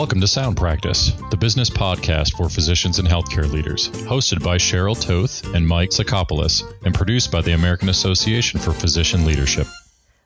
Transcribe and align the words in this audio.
Welcome 0.00 0.22
to 0.22 0.26
Sound 0.26 0.56
Practice, 0.56 1.12
the 1.30 1.36
business 1.36 1.68
podcast 1.68 2.34
for 2.34 2.48
physicians 2.48 2.98
and 2.98 3.06
healthcare 3.06 3.52
leaders, 3.52 3.90
hosted 3.90 4.42
by 4.42 4.56
Cheryl 4.56 4.98
Toth 4.98 5.44
and 5.54 5.68
Mike 5.68 5.90
Sacopulos, 5.90 6.62
and 6.86 6.94
produced 6.94 7.30
by 7.30 7.42
the 7.42 7.52
American 7.52 7.90
Association 7.90 8.58
for 8.58 8.72
Physician 8.72 9.26
Leadership. 9.26 9.66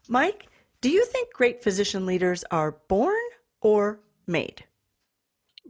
Mike, 0.08 0.46
do 0.80 0.88
you 0.88 1.04
think 1.06 1.32
great 1.32 1.60
physician 1.60 2.06
leaders 2.06 2.44
are 2.52 2.76
born 2.86 3.18
or 3.62 3.98
made? 4.28 4.62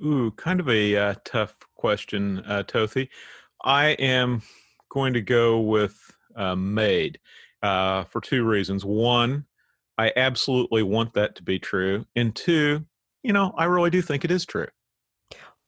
Ooh, 0.04 0.32
kind 0.32 0.60
of 0.60 0.68
a 0.68 0.96
uh, 0.96 1.14
tough 1.24 1.56
question, 1.74 2.40
uh, 2.40 2.62
Tothi. 2.62 3.08
I 3.64 3.92
am 3.92 4.42
going 4.90 5.14
to 5.14 5.22
go 5.22 5.60
with 5.60 6.12
uh, 6.36 6.54
made 6.54 7.20
uh, 7.62 8.04
for 8.04 8.20
two 8.20 8.44
reasons. 8.44 8.84
One, 8.84 9.46
I 9.96 10.12
absolutely 10.14 10.82
want 10.82 11.14
that 11.14 11.36
to 11.36 11.42
be 11.42 11.58
true. 11.58 12.04
And 12.14 12.36
two, 12.36 12.84
you 13.24 13.32
know, 13.32 13.52
I 13.56 13.64
really 13.64 13.90
do 13.90 14.00
think 14.00 14.24
it 14.24 14.30
is 14.30 14.44
true. 14.44 14.68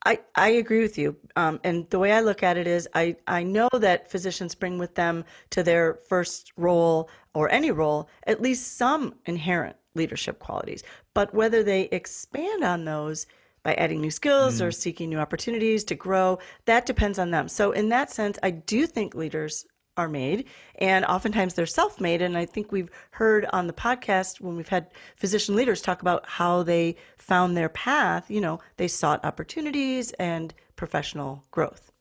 I, 0.05 0.21
I 0.37 0.51
agree 0.51 0.83
with 0.83 0.97
you. 0.97 1.17
Um, 1.35 1.59
and 1.65 1.91
the 1.91 1.99
way 1.99 2.13
I 2.13 2.21
look 2.21 2.45
at 2.45 2.57
it 2.57 2.69
is 2.69 2.87
I, 2.95 3.17
I 3.27 3.43
know 3.43 3.69
that 3.73 4.09
physicians 4.09 4.55
bring 4.55 4.79
with 4.79 4.95
them 4.95 5.25
to 5.51 5.65
their 5.65 5.95
first 6.09 6.53
role 6.57 7.11
or 7.35 7.51
any 7.51 7.73
role 7.73 8.09
at 8.29 8.41
least 8.41 8.77
some 8.77 9.17
inherent 9.25 9.75
leadership 9.97 10.39
qualities. 10.39 10.85
But 11.13 11.35
whether 11.35 11.65
they 11.65 11.89
expand 11.91 12.63
on 12.63 12.85
those 12.85 13.27
by 13.65 13.75
adding 13.75 14.01
new 14.01 14.13
skills 14.13 14.61
mm. 14.61 14.67
or 14.67 14.71
seeking 14.71 15.11
new 15.11 15.19
opportunities 15.19 15.83
to 15.85 15.97
grow, 15.97 16.39
that 16.67 16.87
depends 16.87 17.19
on 17.19 17.33
them. 17.33 17.49
So, 17.49 17.73
in 17.73 17.89
that 17.89 18.13
sense, 18.13 18.39
I 18.45 18.51
do 18.51 18.87
think 18.87 19.17
leaders 19.17 19.67
are 19.97 20.09
made 20.09 20.47
and 20.77 21.05
oftentimes 21.07 21.55
they're 21.55 21.67
self-made. 21.67 22.23
And 22.23 22.37
i 22.37 22.45
think 22.45 22.73
we've 22.73 22.91
heard 23.11 23.47
on 23.53 23.67
the 23.67 23.73
podcast 23.73 24.41
when 24.41 24.57
we've 24.57 24.69
had 24.69 24.91
physician 25.17 25.55
leaders 25.57 25.81
talk 25.81 26.03
about 26.03 26.27
how 26.29 26.63
they 26.63 26.97
found 27.19 27.57
their 27.57 27.69
path 27.69 28.31
you 28.31 28.41
know 28.41 28.61
they 28.77 28.89
sought 28.89 29.25
opportunities 29.25 30.13
and 30.13 30.55
professional 30.77 31.45
growth. 31.51 31.93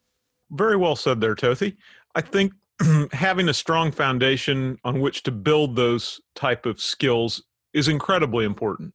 Very 0.52 0.76
well 0.76 0.96
said 0.96 1.22
there 1.22 1.36
Tothi. 1.36 1.76
i 2.16 2.22
think 2.22 2.54
having 3.14 3.50
a 3.50 3.54
strong 3.54 3.92
foundation 3.92 4.78
on 4.84 5.00
which 5.00 5.24
to 5.24 5.32
build 5.32 5.76
those 5.76 6.20
type 6.36 6.66
of 6.66 6.82
skills 6.82 7.44
is 7.74 7.88
incredibly 7.88 8.46
important. 8.46 8.94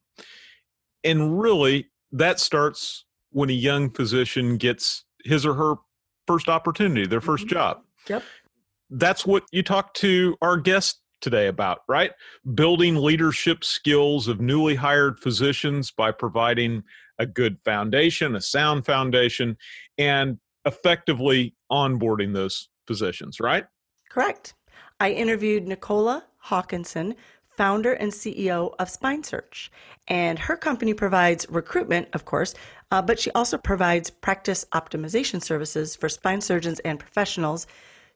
And 1.03 1.41
really 1.41 1.89
that 2.13 2.41
starts 2.41 3.05
when 3.31 3.49
a 3.49 3.55
young 3.55 3.91
physician 3.91 4.57
gets 4.57 5.05
his 5.25 5.47
or 5.47 5.55
her 5.55 5.77
first 6.27 6.49
opportunity 6.49 7.07
their 7.07 7.21
1st 7.21 7.37
mm-hmm. 7.37 7.49
job. 7.49 7.83
Yep 8.09 8.23
that's 8.91 9.27
what 9.27 9.45
you 9.53 9.63
talked 9.63 9.97
to 9.99 10.37
our 10.43 10.57
guest 10.57 11.01
today 11.21 11.47
about, 11.47 11.81
right? 11.89 12.13
Building 12.55 12.97
leadership 12.97 13.63
skills 13.63 14.27
of 14.29 14.41
newly 14.41 14.75
hired 14.75 15.19
physicians 15.21 15.91
by 15.91 16.13
providing 16.13 16.83
a 17.19 17.27
good 17.27 17.59
foundation, 17.65 18.35
a 18.35 18.41
sound 18.41 18.87
foundation, 18.87 19.57
and 19.99 20.39
effectively 20.65 21.55
onboarding 21.71 22.33
those 22.35 22.69
physicians, 22.87 23.39
right? 23.41 23.67
Correct. 24.09 24.55
I 24.99 25.13
interviewed 25.13 25.67
Nicola 25.67 26.25
Hawkinson, 26.39 27.15
founder 27.57 27.93
and 27.93 28.11
CEO 28.11 28.75
of 28.79 28.89
Spine 28.89 29.23
Search. 29.23 29.71
And 30.09 30.39
her 30.39 30.57
company 30.57 30.95
provides 30.95 31.47
recruitment, 31.51 32.09
of 32.15 32.25
course, 32.25 32.55
uh, 32.91 33.03
but 33.03 33.21
she 33.21 33.31
also 33.33 33.59
provides 33.59 34.11
practice 34.11 34.65
optimization 34.73 35.43
services 35.43 35.95
for 35.95 36.09
spine 36.09 36.41
surgeons 36.41 36.81
and 36.81 36.99
professionals 36.99 37.67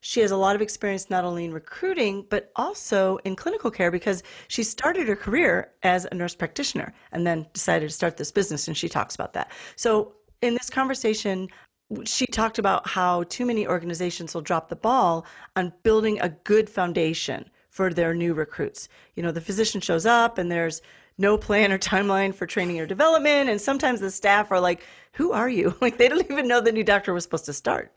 she 0.07 0.21
has 0.21 0.31
a 0.31 0.37
lot 0.37 0.55
of 0.55 0.61
experience 0.61 1.09
not 1.09 1.25
only 1.25 1.47
in 1.47 1.53
recruiting, 1.55 2.27
but 2.29 2.53
also 2.57 3.17
in 3.25 3.35
clinical 3.35 3.71
care 3.71 3.91
because 3.91 4.23
she 4.49 4.63
started 4.63 5.09
her 5.09 5.17
career 5.17 5.73
as 5.83 6.07
a 6.13 6.15
nurse 6.15 6.35
practitioner 6.35 6.93
and 7.13 7.27
then 7.27 7.47
decided 7.55 7.89
to 7.89 7.95
start 7.95 8.19
this 8.19 8.31
business. 8.31 8.69
And 8.69 8.77
she 8.77 8.87
talks 8.87 9.15
about 9.15 9.33
that. 9.33 9.51
So, 9.77 10.13
in 10.43 10.53
this 10.53 10.69
conversation, 10.69 11.49
she 12.05 12.27
talked 12.27 12.59
about 12.59 12.87
how 12.87 13.23
too 13.25 13.47
many 13.47 13.67
organizations 13.67 14.35
will 14.35 14.43
drop 14.43 14.69
the 14.69 14.77
ball 14.77 15.25
on 15.57 15.73
building 15.85 16.21
a 16.21 16.29
good 16.29 16.69
foundation 16.69 17.49
for 17.71 17.91
their 17.91 18.15
new 18.15 18.35
recruits. 18.35 18.91
You 19.17 19.23
know, 19.23 19.33
the 19.33 19.41
physician 19.41 19.81
shows 19.81 20.05
up 20.05 20.37
and 20.37 20.53
there's 20.53 20.83
no 21.17 21.39
plan 21.39 21.73
or 21.73 21.79
timeline 21.79 22.35
for 22.35 22.47
training 22.47 22.79
or 22.79 22.85
development. 22.85 23.49
And 23.49 23.59
sometimes 23.59 24.01
the 24.01 24.11
staff 24.11 24.53
are 24.53 24.61
like, 24.61 24.83
Who 25.15 25.33
are 25.33 25.49
you? 25.49 25.75
Like, 25.81 25.97
they 25.97 26.11
don't 26.11 26.31
even 26.31 26.47
know 26.47 26.61
the 26.61 26.73
new 26.73 26.85
doctor 26.85 27.15
was 27.15 27.25
supposed 27.25 27.47
to 27.47 27.55
start. 27.55 27.91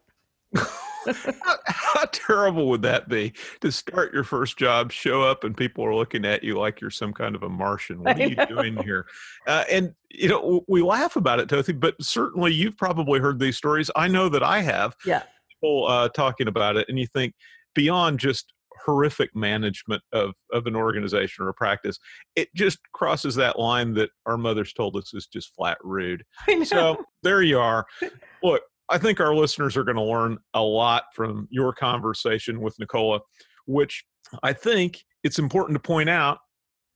how, 1.44 1.56
how, 1.66 2.06
terrible 2.12 2.68
would 2.70 2.82
that 2.82 3.08
be 3.10 3.34
to 3.62 3.72
start 3.72 4.14
your 4.14 4.24
first 4.24 4.58
job, 4.58 4.92
show 4.92 5.22
up, 5.22 5.44
and 5.44 5.56
people 5.56 5.84
are 5.86 5.96
looking 5.96 6.26
at 6.26 6.44
you 6.44 6.58
like 6.58 6.82
you're 6.82 6.90
some 6.90 7.14
kind 7.14 7.36
of 7.36 7.44
a 7.44 7.50
Martian? 7.50 8.04
What 8.04 8.20
are 8.20 8.28
you 8.28 8.46
doing 8.48 8.78
here? 8.84 9.06
Uh, 9.46 9.64
and 9.70 9.94
you 10.10 10.30
know, 10.30 10.64
we 10.68 10.82
laugh 10.82 11.16
about 11.16 11.40
it, 11.40 11.48
Tothi, 11.48 11.80
but 11.80 11.96
certainly 12.02 12.54
you've 12.54 12.78
probably 12.78 13.20
heard 13.20 13.40
these 13.40 13.58
stories. 13.58 13.92
I 13.96 14.08
know 14.08 14.30
that 14.30 14.44
I 14.44 14.62
have. 14.62 14.96
Yeah. 15.06 15.24
People 15.52 15.88
uh, 15.88 16.10
talking 16.10 16.48
about 16.48 16.78
it, 16.78 16.88
and 16.90 17.00
you 17.00 17.08
think 17.08 17.34
beyond 17.74 18.20
just 18.20 18.54
horrific 18.86 19.36
management 19.36 20.02
of, 20.14 20.34
of 20.52 20.66
an 20.66 20.76
organization 20.76 21.46
or 21.46 21.50
a 21.50 21.54
practice, 21.54 22.00
it 22.36 22.48
just 22.56 22.80
crosses 22.94 23.36
that 23.36 23.60
line 23.60 23.94
that 23.96 24.10
our 24.26 24.38
mothers 24.38 24.74
told 24.74 24.96
us 24.96 25.14
is 25.14 25.28
just 25.28 25.54
flat 25.56 25.78
rude. 25.84 26.24
So 26.64 27.04
there 27.24 27.42
you 27.42 27.60
are. 27.60 27.86
Look, 28.44 28.64
I 28.90 28.98
think 28.98 29.20
our 29.20 29.36
listeners 29.36 29.76
are 29.76 29.84
going 29.84 29.98
to 29.98 30.04
learn 30.04 30.38
a 30.54 30.62
lot 30.62 31.06
from 31.14 31.48
your 31.52 31.74
conversation 31.74 32.62
with 32.62 32.80
Nicola, 32.80 33.20
which 33.66 34.06
I 34.44 34.54
think 34.54 35.04
it's 35.24 35.40
important 35.40 35.76
to 35.76 35.86
point 35.86 36.10
out 36.10 36.40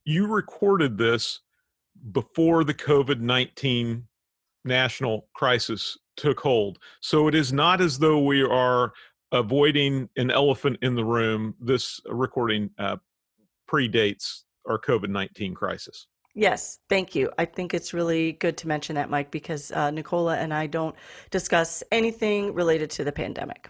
you 0.06 0.28
recorded 0.28 0.98
this 0.98 1.42
before 2.12 2.64
the 2.64 2.74
COVID 2.74 3.20
19 3.20 4.08
national 4.64 5.28
crisis 5.34 5.98
took 6.18 6.40
hold. 6.40 6.80
So 7.02 7.28
it 7.28 7.36
is 7.36 7.52
not 7.52 7.82
as 7.82 8.00
though 8.00 8.20
we 8.20 8.44
are 8.44 8.94
avoiding 9.32 10.10
an 10.18 10.32
elephant 10.32 10.78
in 10.82 10.96
the 10.96 11.06
room. 11.06 11.56
This 11.60 12.00
recording 12.06 12.70
uh, 12.78 12.98
predates 13.70 14.44
our 14.68 14.80
COVID 14.80 15.10
19 15.10 15.54
crisis. 15.54 16.08
Yes, 16.34 16.80
thank 16.90 17.14
you. 17.14 17.30
I 17.38 17.46
think 17.46 17.74
it's 17.74 17.94
really 17.94 18.34
good 18.34 18.58
to 18.58 18.68
mention 18.68 18.96
that, 18.96 19.10
Mike, 19.10 19.32
because 19.32 19.72
uh, 19.72 19.92
Nicola 19.92 20.38
and 20.38 20.54
I 20.54 20.68
don't 20.68 20.96
discuss 21.30 21.84
anything 21.92 22.54
related 22.54 22.90
to 22.92 23.04
the 23.04 23.12
pandemic. 23.12 23.70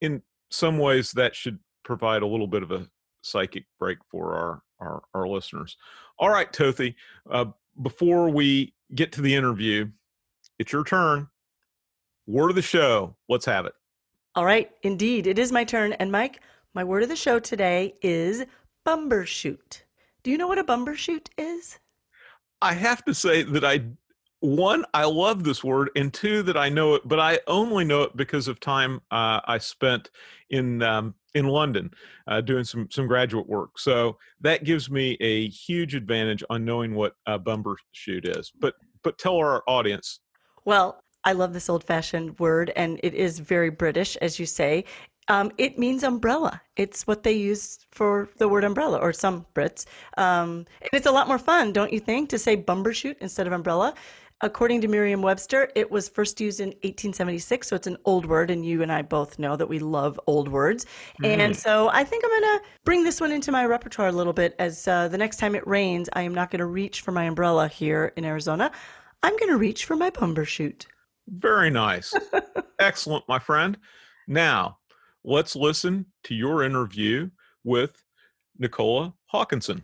In 0.00 0.22
some 0.50 0.78
ways, 0.78 1.12
that 1.12 1.34
should 1.34 1.58
provide 1.84 2.22
a 2.22 2.26
little 2.26 2.46
bit 2.46 2.62
of 2.62 2.70
a 2.70 2.86
psychic 3.22 3.64
break 3.78 3.98
for 4.08 4.34
our 4.34 4.62
our, 4.82 5.02
our 5.14 5.28
listeners. 5.28 5.76
All 6.18 6.28
right, 6.28 6.52
Tothi, 6.52 6.94
uh, 7.30 7.46
before 7.80 8.28
we 8.28 8.74
get 8.94 9.12
to 9.12 9.22
the 9.22 9.34
interview, 9.34 9.88
it's 10.58 10.72
your 10.72 10.84
turn. 10.84 11.28
Word 12.26 12.50
of 12.50 12.56
the 12.56 12.62
show. 12.62 13.16
Let's 13.28 13.46
have 13.46 13.64
it. 13.66 13.74
All 14.34 14.44
right, 14.44 14.70
indeed, 14.82 15.26
it 15.26 15.38
is 15.38 15.52
my 15.52 15.64
turn. 15.64 15.92
And 15.94 16.10
Mike, 16.10 16.40
my 16.74 16.84
word 16.84 17.02
of 17.02 17.08
the 17.08 17.16
show 17.16 17.38
today 17.38 17.94
is 18.02 18.44
bumbershoot. 18.86 19.82
Do 20.22 20.30
you 20.30 20.38
know 20.38 20.46
what 20.46 20.58
a 20.58 20.64
bumbershoot 20.64 21.28
is? 21.36 21.78
I 22.60 22.74
have 22.74 23.04
to 23.06 23.14
say 23.14 23.42
that 23.42 23.64
I 23.64 23.82
one 24.40 24.84
I 24.92 25.04
love 25.04 25.44
this 25.44 25.62
word, 25.62 25.90
and 25.94 26.12
two 26.12 26.42
that 26.44 26.56
I 26.56 26.68
know 26.68 26.94
it, 26.94 27.02
but 27.06 27.20
I 27.20 27.38
only 27.46 27.84
know 27.84 28.02
it 28.02 28.16
because 28.16 28.48
of 28.48 28.58
time 28.58 29.00
uh, 29.10 29.40
I 29.44 29.58
spent 29.58 30.10
in 30.50 30.82
um, 30.82 31.14
in 31.34 31.46
London 31.46 31.92
uh, 32.26 32.40
doing 32.40 32.64
some 32.64 32.88
some 32.90 33.06
graduate 33.06 33.48
work. 33.48 33.78
So 33.78 34.18
that 34.40 34.64
gives 34.64 34.90
me 34.90 35.16
a 35.20 35.48
huge 35.48 35.94
advantage 35.94 36.42
on 36.50 36.64
knowing 36.64 36.94
what 36.94 37.14
a 37.26 37.38
bumbershoot 37.38 38.36
is. 38.36 38.52
But 38.58 38.74
but 39.02 39.18
tell 39.18 39.36
our 39.36 39.62
audience. 39.66 40.20
Well, 40.64 41.02
I 41.24 41.32
love 41.32 41.52
this 41.52 41.70
old 41.70 41.84
fashioned 41.84 42.38
word, 42.40 42.72
and 42.74 42.98
it 43.02 43.14
is 43.14 43.38
very 43.38 43.70
British, 43.70 44.16
as 44.16 44.40
you 44.40 44.46
say. 44.46 44.84
Um, 45.28 45.52
it 45.56 45.78
means 45.78 46.02
umbrella. 46.02 46.60
It's 46.76 47.06
what 47.06 47.22
they 47.22 47.32
use 47.32 47.86
for 47.90 48.28
the 48.38 48.48
word 48.48 48.64
umbrella, 48.64 48.98
or 48.98 49.12
some 49.12 49.46
Brits. 49.54 49.86
Um, 50.16 50.66
and 50.80 50.90
it's 50.92 51.06
a 51.06 51.12
lot 51.12 51.28
more 51.28 51.38
fun, 51.38 51.72
don't 51.72 51.92
you 51.92 52.00
think, 52.00 52.28
to 52.30 52.38
say 52.38 52.56
bumbershoot 52.56 53.16
instead 53.20 53.46
of 53.46 53.52
umbrella? 53.52 53.94
According 54.44 54.80
to 54.80 54.88
Merriam 54.88 55.22
Webster, 55.22 55.70
it 55.76 55.88
was 55.88 56.08
first 56.08 56.40
used 56.40 56.58
in 56.58 56.70
1876, 56.70 57.68
so 57.68 57.76
it's 57.76 57.86
an 57.86 57.96
old 58.04 58.26
word, 58.26 58.50
and 58.50 58.66
you 58.66 58.82
and 58.82 58.90
I 58.90 59.02
both 59.02 59.38
know 59.38 59.54
that 59.54 59.68
we 59.68 59.78
love 59.78 60.18
old 60.26 60.48
words. 60.48 60.84
Mm. 61.22 61.38
And 61.38 61.56
so 61.56 61.90
I 61.90 62.02
think 62.02 62.24
I'm 62.24 62.30
going 62.30 62.58
to 62.58 62.64
bring 62.84 63.04
this 63.04 63.20
one 63.20 63.30
into 63.30 63.52
my 63.52 63.64
repertoire 63.64 64.08
a 64.08 64.12
little 64.12 64.32
bit 64.32 64.56
as 64.58 64.88
uh, 64.88 65.06
the 65.06 65.16
next 65.16 65.36
time 65.36 65.54
it 65.54 65.64
rains, 65.64 66.08
I 66.14 66.22
am 66.22 66.34
not 66.34 66.50
going 66.50 66.58
to 66.58 66.66
reach 66.66 67.02
for 67.02 67.12
my 67.12 67.22
umbrella 67.22 67.68
here 67.68 68.12
in 68.16 68.24
Arizona. 68.24 68.72
I'm 69.22 69.36
going 69.36 69.50
to 69.50 69.58
reach 69.58 69.84
for 69.84 69.94
my 69.94 70.10
bumbershoot. 70.10 70.86
Very 71.28 71.70
nice. 71.70 72.12
Excellent, 72.80 73.24
my 73.28 73.38
friend. 73.38 73.78
Now, 74.26 74.78
let's 75.24 75.54
listen 75.54 76.06
to 76.24 76.34
your 76.34 76.62
interview 76.62 77.30
with 77.64 78.02
Nicola 78.58 79.14
Hawkinson. 79.26 79.82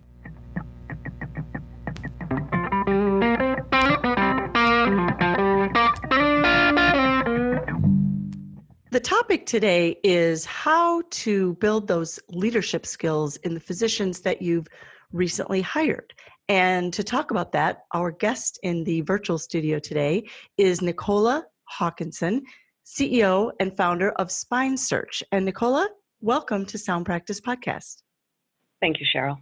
The 8.90 9.00
topic 9.00 9.46
today 9.46 10.00
is 10.02 10.44
how 10.44 11.02
to 11.10 11.54
build 11.54 11.86
those 11.86 12.18
leadership 12.30 12.84
skills 12.84 13.36
in 13.36 13.54
the 13.54 13.60
physicians 13.60 14.20
that 14.20 14.42
you've 14.42 14.66
recently 15.12 15.60
hired. 15.60 16.14
And 16.48 16.92
to 16.94 17.04
talk 17.04 17.30
about 17.30 17.52
that, 17.52 17.84
our 17.92 18.10
guest 18.10 18.58
in 18.62 18.84
the 18.84 19.02
virtual 19.02 19.38
studio 19.38 19.78
today 19.78 20.26
is 20.56 20.82
Nicola 20.82 21.44
Hawkinson, 21.64 22.42
CEO 22.88 23.52
and 23.60 23.76
founder 23.76 24.12
of 24.12 24.32
Spine 24.32 24.74
Search. 24.74 25.22
And 25.30 25.44
Nicola, 25.44 25.90
welcome 26.22 26.64
to 26.64 26.78
Sound 26.78 27.04
Practice 27.04 27.38
Podcast. 27.38 28.02
Thank 28.80 28.98
you, 28.98 29.06
Cheryl. 29.14 29.36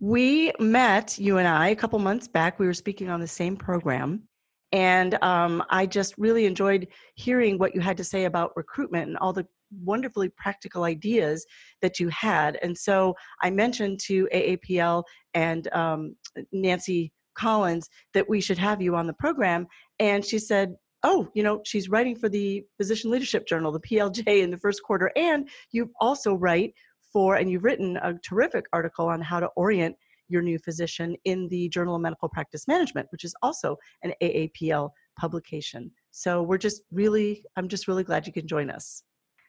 We 0.00 0.52
met, 0.58 1.16
you 1.16 1.38
and 1.38 1.46
I, 1.46 1.68
a 1.68 1.76
couple 1.76 2.00
months 2.00 2.26
back. 2.26 2.58
We 2.58 2.66
were 2.66 2.74
speaking 2.74 3.08
on 3.08 3.20
the 3.20 3.28
same 3.28 3.56
program. 3.56 4.24
And 4.72 5.16
um, 5.22 5.62
I 5.70 5.86
just 5.86 6.14
really 6.18 6.44
enjoyed 6.44 6.88
hearing 7.14 7.56
what 7.56 7.72
you 7.72 7.80
had 7.80 7.96
to 7.98 8.04
say 8.04 8.24
about 8.24 8.50
recruitment 8.56 9.06
and 9.06 9.16
all 9.18 9.32
the 9.32 9.46
wonderfully 9.84 10.30
practical 10.30 10.82
ideas 10.82 11.46
that 11.82 12.00
you 12.00 12.08
had. 12.08 12.58
And 12.62 12.76
so 12.76 13.14
I 13.42 13.50
mentioned 13.50 14.00
to 14.06 14.28
AAPL 14.34 15.04
and 15.34 15.72
um, 15.72 16.16
Nancy 16.50 17.12
Collins 17.36 17.88
that 18.12 18.28
we 18.28 18.40
should 18.40 18.58
have 18.58 18.82
you 18.82 18.96
on 18.96 19.06
the 19.06 19.14
program. 19.14 19.68
And 20.00 20.24
she 20.24 20.40
said, 20.40 20.74
Oh, 21.02 21.28
you 21.34 21.42
know, 21.42 21.60
she's 21.64 21.88
writing 21.88 22.16
for 22.16 22.28
the 22.28 22.64
Physician 22.76 23.10
Leadership 23.10 23.46
Journal, 23.46 23.70
the 23.70 23.80
PLJ, 23.80 24.42
in 24.42 24.50
the 24.50 24.56
first 24.56 24.82
quarter. 24.82 25.12
And 25.16 25.48
you 25.70 25.90
also 26.00 26.34
write 26.34 26.74
for, 27.12 27.36
and 27.36 27.50
you've 27.50 27.64
written 27.64 27.96
a 27.98 28.14
terrific 28.14 28.64
article 28.72 29.06
on 29.06 29.20
how 29.20 29.40
to 29.40 29.46
orient 29.56 29.96
your 30.28 30.42
new 30.42 30.58
physician 30.58 31.16
in 31.24 31.48
the 31.48 31.68
Journal 31.70 31.96
of 31.96 32.02
Medical 32.02 32.28
Practice 32.28 32.68
Management, 32.68 33.08
which 33.10 33.24
is 33.24 33.34
also 33.42 33.76
an 34.02 34.12
AAPL 34.22 34.90
publication. 35.18 35.90
So 36.10 36.42
we're 36.42 36.58
just 36.58 36.82
really, 36.92 37.44
I'm 37.56 37.68
just 37.68 37.88
really 37.88 38.04
glad 38.04 38.26
you 38.26 38.32
can 38.32 38.46
join 38.46 38.70
us. 38.70 39.02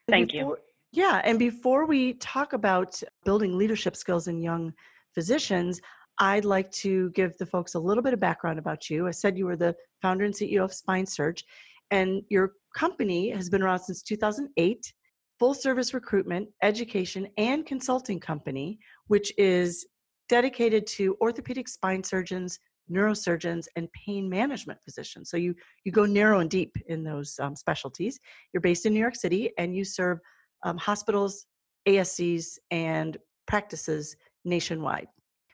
Thank 0.07 0.31
before, 0.31 0.57
you. 0.57 1.03
Yeah, 1.03 1.21
and 1.23 1.37
before 1.37 1.85
we 1.85 2.13
talk 2.13 2.53
about 2.53 3.01
building 3.25 3.57
leadership 3.57 3.95
skills 3.95 4.27
in 4.27 4.41
young 4.41 4.73
physicians, 5.13 5.81
I'd 6.19 6.45
like 6.45 6.69
to 6.71 7.09
give 7.11 7.37
the 7.37 7.45
folks 7.45 7.75
a 7.75 7.79
little 7.79 8.03
bit 8.03 8.13
of 8.13 8.19
background 8.19 8.59
about 8.59 8.89
you. 8.89 9.07
I 9.07 9.11
said 9.11 9.37
you 9.37 9.45
were 9.45 9.55
the 9.55 9.75
founder 10.01 10.25
and 10.25 10.33
CEO 10.33 10.63
of 10.63 10.73
Spine 10.73 11.05
Search, 11.05 11.43
and 11.91 12.21
your 12.29 12.53
company 12.75 13.29
has 13.31 13.49
been 13.49 13.61
around 13.61 13.79
since 13.79 14.03
2008 14.03 14.93
full 15.39 15.53
service 15.53 15.93
recruitment, 15.93 16.49
education, 16.61 17.27
and 17.37 17.65
consulting 17.65 18.19
company, 18.19 18.77
which 19.07 19.31
is 19.37 19.87
dedicated 20.27 20.85
to 20.85 21.15
orthopedic 21.21 21.69
spine 21.69 22.03
surgeons, 22.03 22.59
neurosurgeons, 22.91 23.65
and 23.77 23.87
pain 23.93 24.29
management 24.29 24.79
physicians. 24.83 25.29
So 25.29 25.37
you 25.37 25.55
you 25.85 25.91
go 25.93 26.05
narrow 26.05 26.39
and 26.39 26.49
deep 26.49 26.75
in 26.87 27.03
those 27.03 27.39
um, 27.39 27.55
specialties. 27.55 28.19
You're 28.53 28.61
based 28.61 28.85
in 28.85 28.93
New 28.93 28.99
York 28.99 29.15
City, 29.15 29.51
and 29.57 29.73
you 29.73 29.85
serve 29.85 30.19
um, 30.63 30.77
hospitals, 30.77 31.45
ASCs, 31.87 32.57
and 32.71 33.17
practices 33.47 34.17
nationwide. 34.43 35.07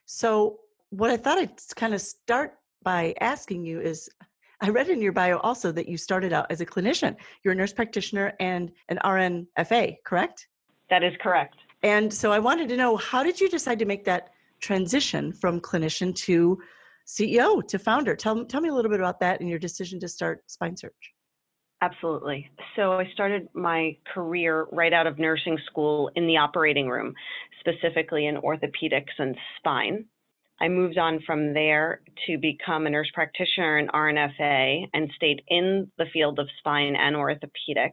So 0.06 0.60
what 0.90 1.10
I 1.10 1.18
thought 1.18 1.38
I'd 1.38 1.60
kind 1.76 1.94
of 1.94 2.02
start 2.02 2.58
by 2.84 3.14
asking 3.20 3.66
you 3.66 3.82
is 3.82 4.10
I 4.62 4.70
read 4.70 4.90
in 4.90 5.02
your 5.02 5.12
bio 5.12 5.38
also 5.40 5.72
that 5.72 5.88
you 5.88 5.98
started 5.98 6.32
out 6.32 6.46
as 6.50 6.62
a 6.62 6.66
clinician. 6.66 7.16
You're 7.44 7.54
a 7.54 7.58
nurse 7.58 7.74
practitioner 7.74 8.34
and 8.40 8.72
an 8.90 9.00
RNFA, 9.04 9.98
correct? 10.06 10.48
That 10.90 11.04
is 11.04 11.14
correct. 11.20 11.58
And 11.84 12.14
so 12.14 12.32
I 12.32 12.40
wanted 12.40 12.70
to 12.70 12.78
know 12.78 12.96
how 12.98 13.24
did 13.24 13.40
you 13.40 13.50
decide 13.50 13.80
to 13.80 13.86
make 13.86 14.06
that 14.06 14.30
transition 14.60 15.34
from 15.34 15.60
clinician 15.60 16.16
to 16.16 16.60
CEO 17.06 17.68
to 17.68 17.78
founder? 17.78 18.16
Tell, 18.16 18.46
tell 18.46 18.62
me 18.62 18.70
a 18.70 18.74
little 18.74 18.90
bit 18.90 19.00
about 19.00 19.20
that 19.20 19.40
and 19.40 19.50
your 19.50 19.60
decision 19.60 20.00
to 20.00 20.08
start 20.08 20.44
Spine 20.48 20.78
Search. 20.78 21.15
Absolutely. 21.82 22.50
So 22.76 22.94
I 22.94 23.06
started 23.14 23.50
my 23.54 23.98
career 24.14 24.66
right 24.72 24.94
out 24.94 25.08
of 25.08 25.20
nursing 25.20 25.58
school 25.70 26.10
in 26.16 26.26
the 26.26 26.38
operating 26.38 26.88
room, 26.88 27.14
specifically 27.60 28.28
in 28.28 28.38
orthopedics 28.38 29.18
and 29.20 29.36
spine. 29.58 30.06
I 30.62 30.70
moved 30.70 30.98
on 30.98 31.20
from 31.26 31.54
there 31.54 32.02
to 32.28 32.38
become 32.38 32.88
a 32.88 32.90
nurse 32.90 33.12
practitioner 33.14 33.78
in 33.78 33.88
RNFA 33.90 34.86
and 34.94 35.12
stayed 35.16 35.44
in 35.50 35.92
the 35.98 36.06
field 36.14 36.40
of 36.40 36.48
spine 36.60 36.96
and 36.96 37.16
orthopedics. 37.16 37.92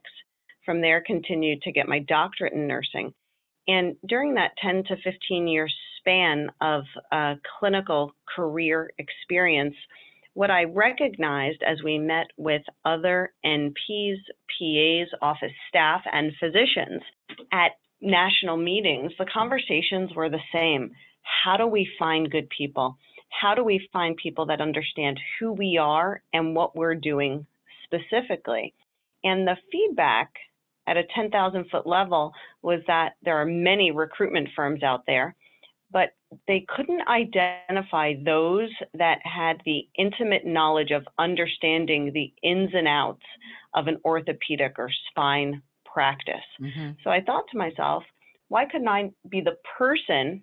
From 0.64 0.81
there, 0.81 1.02
continued 1.05 1.61
to 1.62 1.73
get 1.73 1.88
my 1.88 1.99
doctorate 1.99 2.52
in 2.52 2.69
nursing. 2.69 3.12
And 3.67 3.96
during 4.08 4.35
that 4.35 4.52
10 4.62 4.85
to 4.85 4.96
15 5.02 5.49
year 5.49 5.69
span 5.99 6.50
of 6.61 6.85
uh, 7.11 7.35
clinical 7.58 8.12
career 8.35 8.90
experience, 8.99 9.75
what 10.34 10.50
I 10.50 10.64
recognized 10.64 11.62
as 11.67 11.82
we 11.82 11.99
met 11.99 12.26
with 12.37 12.62
other 12.84 13.32
NPs, 13.44 14.17
PAs, 14.49 15.08
office 15.20 15.52
staff, 15.69 16.02
and 16.11 16.32
physicians 16.40 17.02
at 17.52 17.73
national 18.00 18.56
meetings, 18.56 19.12
the 19.19 19.26
conversations 19.32 20.11
were 20.14 20.31
the 20.31 20.38
same. 20.52 20.90
How 21.44 21.56
do 21.56 21.67
we 21.67 21.88
find 21.99 22.31
good 22.31 22.49
people? 22.56 22.96
How 23.29 23.55
do 23.55 23.64
we 23.64 23.88
find 23.93 24.17
people 24.17 24.46
that 24.46 24.61
understand 24.61 25.19
who 25.38 25.52
we 25.52 25.79
are 25.79 26.23
and 26.32 26.55
what 26.55 26.76
we're 26.76 26.94
doing 26.94 27.46
specifically? 27.85 28.75
And 29.25 29.46
the 29.46 29.56
feedback 29.70 30.31
at 30.87 30.96
a 30.96 31.05
10,000 31.14 31.67
foot 31.70 31.87
level 31.87 32.32
was 32.62 32.81
that 32.88 33.12
there 33.23 33.37
are 33.37 33.46
many 33.46 33.90
recruitment 33.93 34.49
firms 34.56 34.82
out 34.82 35.05
there 35.06 35.37
but 35.93 36.11
they 36.46 36.64
couldn't 36.69 37.06
identify 37.08 38.14
those 38.25 38.70
that 38.94 39.19
had 39.25 39.61
the 39.64 39.88
intimate 39.96 40.46
knowledge 40.46 40.90
of 40.90 41.06
understanding 41.19 42.12
the 42.12 42.32
ins 42.43 42.70
and 42.75 42.88
outs 42.88 43.25
of 43.75 43.87
an 43.87 43.99
orthopedic 44.05 44.79
or 44.79 44.90
spine 45.11 45.62
practice. 45.84 46.44
Mm-hmm. 46.61 46.93
So 47.05 47.11
I 47.11 47.20
thought 47.20 47.44
to 47.52 47.58
myself, 47.58 48.05
why 48.49 48.67
couldn't 48.67 48.88
I 48.88 49.11
be 49.29 49.40
the 49.40 49.56
person 49.79 50.43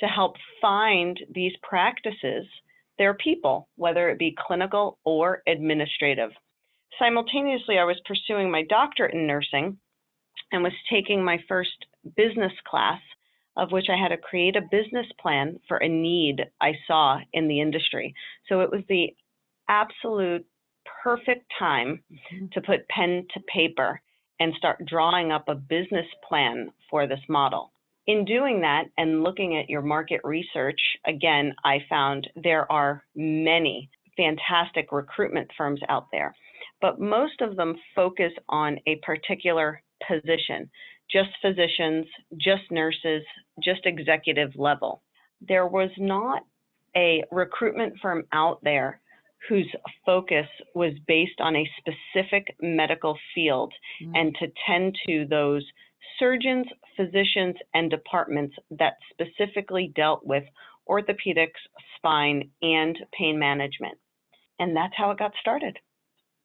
to 0.00 0.06
help 0.06 0.36
find 0.60 1.18
these 1.32 1.52
practices, 1.62 2.46
their 2.98 3.14
people, 3.14 3.68
whether 3.76 4.08
it 4.10 4.18
be 4.18 4.36
clinical 4.46 4.98
or 5.04 5.42
administrative? 5.46 6.30
Simultaneously, 6.98 7.78
I 7.78 7.84
was 7.84 8.00
pursuing 8.04 8.50
my 8.50 8.62
doctorate 8.62 9.14
in 9.14 9.26
nursing 9.26 9.78
and 10.52 10.62
was 10.62 10.72
taking 10.90 11.24
my 11.24 11.38
first 11.48 11.86
business 12.16 12.52
class 12.66 13.00
of 13.56 13.72
which 13.72 13.86
I 13.88 13.96
had 13.96 14.08
to 14.08 14.16
create 14.16 14.56
a 14.56 14.62
business 14.62 15.06
plan 15.20 15.60
for 15.68 15.78
a 15.78 15.88
need 15.88 16.44
I 16.60 16.72
saw 16.86 17.18
in 17.32 17.48
the 17.48 17.60
industry. 17.60 18.14
So 18.48 18.60
it 18.60 18.70
was 18.70 18.82
the 18.88 19.14
absolute 19.68 20.46
perfect 21.02 21.46
time 21.58 22.02
mm-hmm. 22.12 22.46
to 22.52 22.60
put 22.60 22.88
pen 22.88 23.26
to 23.34 23.40
paper 23.52 24.00
and 24.40 24.52
start 24.54 24.84
drawing 24.86 25.30
up 25.30 25.48
a 25.48 25.54
business 25.54 26.06
plan 26.28 26.70
for 26.90 27.06
this 27.06 27.20
model. 27.28 27.70
In 28.06 28.24
doing 28.24 28.60
that 28.60 28.84
and 28.98 29.22
looking 29.22 29.56
at 29.56 29.70
your 29.70 29.80
market 29.80 30.20
research, 30.24 30.80
again, 31.06 31.54
I 31.64 31.78
found 31.88 32.28
there 32.42 32.70
are 32.70 33.02
many 33.14 33.88
fantastic 34.16 34.92
recruitment 34.92 35.50
firms 35.56 35.80
out 35.88 36.08
there, 36.12 36.34
but 36.80 37.00
most 37.00 37.40
of 37.40 37.56
them 37.56 37.76
focus 37.94 38.32
on 38.48 38.78
a 38.86 38.96
particular 38.96 39.82
position 40.06 40.70
just 41.10 41.30
physicians, 41.40 42.06
just 42.38 42.62
nurses, 42.70 43.22
just 43.62 43.80
executive 43.84 44.50
level. 44.56 45.02
There 45.40 45.66
was 45.66 45.90
not 45.98 46.42
a 46.96 47.22
recruitment 47.30 47.94
firm 48.00 48.24
out 48.32 48.60
there 48.62 49.00
whose 49.48 49.70
focus 50.06 50.46
was 50.74 50.92
based 51.06 51.40
on 51.40 51.56
a 51.56 51.70
specific 51.78 52.54
medical 52.60 53.18
field 53.34 53.72
mm-hmm. 54.02 54.14
and 54.14 54.34
to 54.40 54.46
tend 54.66 54.96
to 55.06 55.26
those 55.28 55.64
surgeons, 56.18 56.66
physicians, 56.96 57.56
and 57.74 57.90
departments 57.90 58.54
that 58.70 58.94
specifically 59.10 59.92
dealt 59.94 60.24
with 60.24 60.44
orthopedics, 60.88 61.60
spine, 61.96 62.50
and 62.62 62.96
pain 63.18 63.38
management. 63.38 63.98
And 64.58 64.76
that's 64.76 64.94
how 64.96 65.10
it 65.10 65.18
got 65.18 65.32
started. 65.40 65.78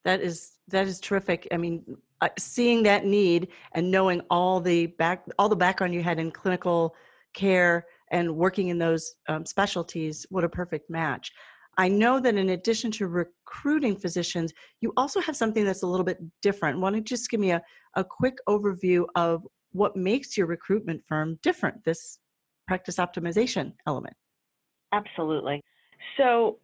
That 0.05 0.21
is 0.21 0.53
that 0.69 0.87
is 0.87 0.99
terrific. 0.99 1.47
I 1.51 1.57
mean, 1.57 1.83
uh, 2.21 2.29
seeing 2.37 2.83
that 2.83 3.05
need 3.05 3.49
and 3.73 3.89
knowing 3.89 4.21
all 4.29 4.59
the 4.59 4.87
back 4.87 5.25
all 5.37 5.49
the 5.49 5.55
background 5.55 5.93
you 5.93 6.03
had 6.03 6.19
in 6.19 6.31
clinical 6.31 6.95
care 7.33 7.85
and 8.11 8.35
working 8.35 8.69
in 8.69 8.77
those 8.77 9.15
um, 9.27 9.45
specialties 9.45 10.25
what 10.29 10.43
a 10.43 10.49
perfect 10.49 10.89
match. 10.89 11.31
I 11.77 11.87
know 11.87 12.19
that 12.19 12.35
in 12.35 12.49
addition 12.49 12.91
to 12.91 13.07
recruiting 13.07 13.95
physicians 13.95 14.53
you 14.81 14.91
also 14.97 15.21
have 15.21 15.35
something 15.35 15.63
that's 15.63 15.83
a 15.83 15.87
little 15.87 16.05
bit 16.05 16.19
different. 16.41 16.79
Why 16.79 16.89
don't 16.89 16.97
you 16.97 17.03
just 17.03 17.29
give 17.29 17.39
me 17.39 17.51
a, 17.51 17.61
a 17.95 18.03
quick 18.03 18.37
overview 18.47 19.05
of 19.15 19.45
what 19.71 19.95
makes 19.95 20.35
your 20.35 20.47
recruitment 20.47 21.01
firm 21.07 21.39
different 21.43 21.83
this 21.85 22.19
practice 22.67 22.97
optimization 22.97 23.73
element? 23.87 24.15
Absolutely. 24.91 25.61
So 26.17 26.57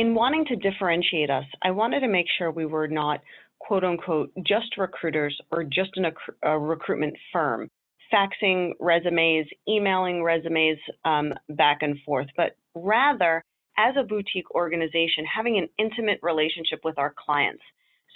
in 0.00 0.14
wanting 0.14 0.46
to 0.46 0.56
differentiate 0.56 1.28
us, 1.28 1.44
I 1.62 1.72
wanted 1.72 2.00
to 2.00 2.08
make 2.08 2.24
sure 2.38 2.50
we 2.50 2.64
were 2.64 2.88
not 2.88 3.20
quote 3.58 3.84
unquote 3.84 4.32
just 4.46 4.78
recruiters 4.78 5.38
or 5.52 5.62
just 5.62 5.90
an, 5.96 6.10
a 6.42 6.58
recruitment 6.58 7.14
firm, 7.30 7.68
faxing 8.10 8.70
resumes, 8.80 9.46
emailing 9.68 10.22
resumes 10.22 10.78
um, 11.04 11.34
back 11.50 11.82
and 11.82 11.98
forth, 12.06 12.28
but 12.34 12.56
rather 12.74 13.44
as 13.76 13.94
a 13.98 14.02
boutique 14.02 14.50
organization, 14.54 15.26
having 15.26 15.58
an 15.58 15.68
intimate 15.78 16.18
relationship 16.22 16.80
with 16.82 16.98
our 16.98 17.14
clients. 17.22 17.62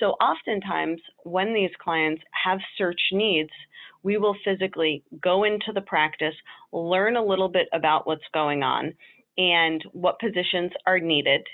So 0.01 0.13
oftentimes, 0.13 1.03
when 1.25 1.53
these 1.53 1.71
clients 1.83 2.23
have 2.45 2.61
search 2.79 3.01
needs, 3.13 3.51
we 4.03 4.17
will 4.17 4.37
physically 4.43 5.05
go 5.23 5.45
into 5.45 5.71
the 5.75 5.83
practice, 5.83 6.35
learn 6.73 7.17
a 7.17 7.25
little 7.25 7.51
bit 7.51 7.69
about 7.75 8.07
what's 8.07 8.25
going 8.33 8.63
on 8.63 8.95
and 9.37 9.85
what 9.93 10.19
positions 10.19 10.73
are 10.87 10.99
needed. 10.99 11.47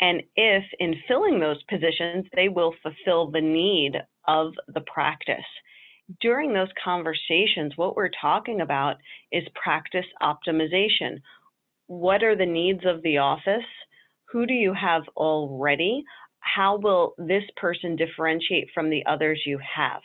And 0.00 0.22
if 0.36 0.64
in 0.78 0.94
filling 1.08 1.40
those 1.40 1.62
positions, 1.64 2.26
they 2.34 2.48
will 2.48 2.74
fulfill 2.82 3.30
the 3.30 3.40
need 3.40 3.94
of 4.26 4.52
the 4.68 4.82
practice. 4.82 5.44
During 6.20 6.52
those 6.52 6.68
conversations, 6.82 7.72
what 7.76 7.96
we're 7.96 8.10
talking 8.20 8.60
about 8.60 8.96
is 9.32 9.44
practice 9.62 10.06
optimization. 10.22 11.20
What 11.86 12.22
are 12.22 12.36
the 12.36 12.46
needs 12.46 12.84
of 12.86 13.02
the 13.02 13.18
office? 13.18 13.66
Who 14.32 14.46
do 14.46 14.54
you 14.54 14.72
have 14.72 15.02
already? 15.16 16.04
How 16.40 16.78
will 16.78 17.14
this 17.18 17.44
person 17.56 17.96
differentiate 17.96 18.68
from 18.72 18.90
the 18.90 19.04
others 19.06 19.42
you 19.44 19.58
have? 19.58 20.00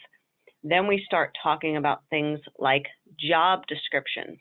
Then 0.64 0.88
we 0.88 1.04
start 1.06 1.36
talking 1.42 1.78
about 1.78 2.04
things 2.10 2.40
like 2.58 2.86
job 3.20 3.68
descriptions, 3.68 4.40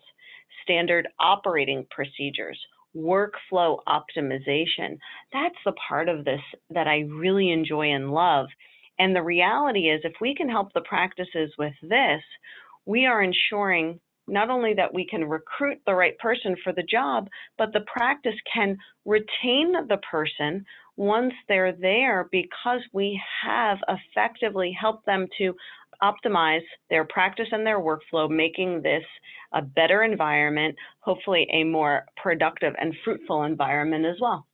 standard 0.63 1.09
operating 1.21 1.87
procedures, 1.91 2.59
workflow 2.97 3.79
optimization. 3.89 4.99
That's 5.33 5.57
the 5.65 5.73
part 5.89 6.09
of 6.09 6.25
this 6.25 6.41
that 6.71 6.89
I 6.89 7.01
really 7.01 7.51
enjoy 7.51 7.93
and 7.93 8.13
love. 8.13 8.47
And 8.99 9.17
the 9.17 9.23
reality 9.23 9.91
is, 9.91 10.01
if 10.05 10.15
we 10.21 10.35
can 10.35 10.49
help 10.49 10.73
the 10.73 10.83
practices 10.83 11.53
with 11.59 11.75
this, 11.83 12.23
we 12.87 13.07
are 13.07 13.23
ensuring 13.23 14.01
not 14.29 14.51
only 14.51 14.75
that 14.75 14.95
we 14.95 15.07
can 15.07 15.25
recruit 15.25 15.81
the 15.87 15.95
right 15.95 16.17
person 16.19 16.57
for 16.63 16.73
the 16.73 16.83
job, 16.83 17.29
but 17.59 17.73
the 17.73 17.85
practice 17.93 18.37
can 18.53 18.79
retain 19.05 19.73
the 19.89 19.99
person 20.11 20.65
once 20.97 21.33
they're 21.49 21.73
there 21.73 22.29
because 22.31 22.81
we 22.93 23.21
have 23.45 23.79
effectively 23.89 24.77
helped 24.79 25.07
them 25.07 25.27
to 25.39 25.55
optimize 26.03 26.63
their 26.91 27.05
practice 27.05 27.49
and 27.53 27.67
their 27.67 27.81
workflow, 27.81 28.29
making 28.29 28.83
this 28.83 29.05
a 29.55 29.63
better 29.63 30.03
environment, 30.03 30.75
hopefully 31.01 31.47
a 31.53 31.65
more 31.65 32.07
productive 32.17 32.75
and 32.81 32.95
fruitful 33.05 33.45
environment 33.45 34.05
as 34.05 34.17
well. 34.21 34.47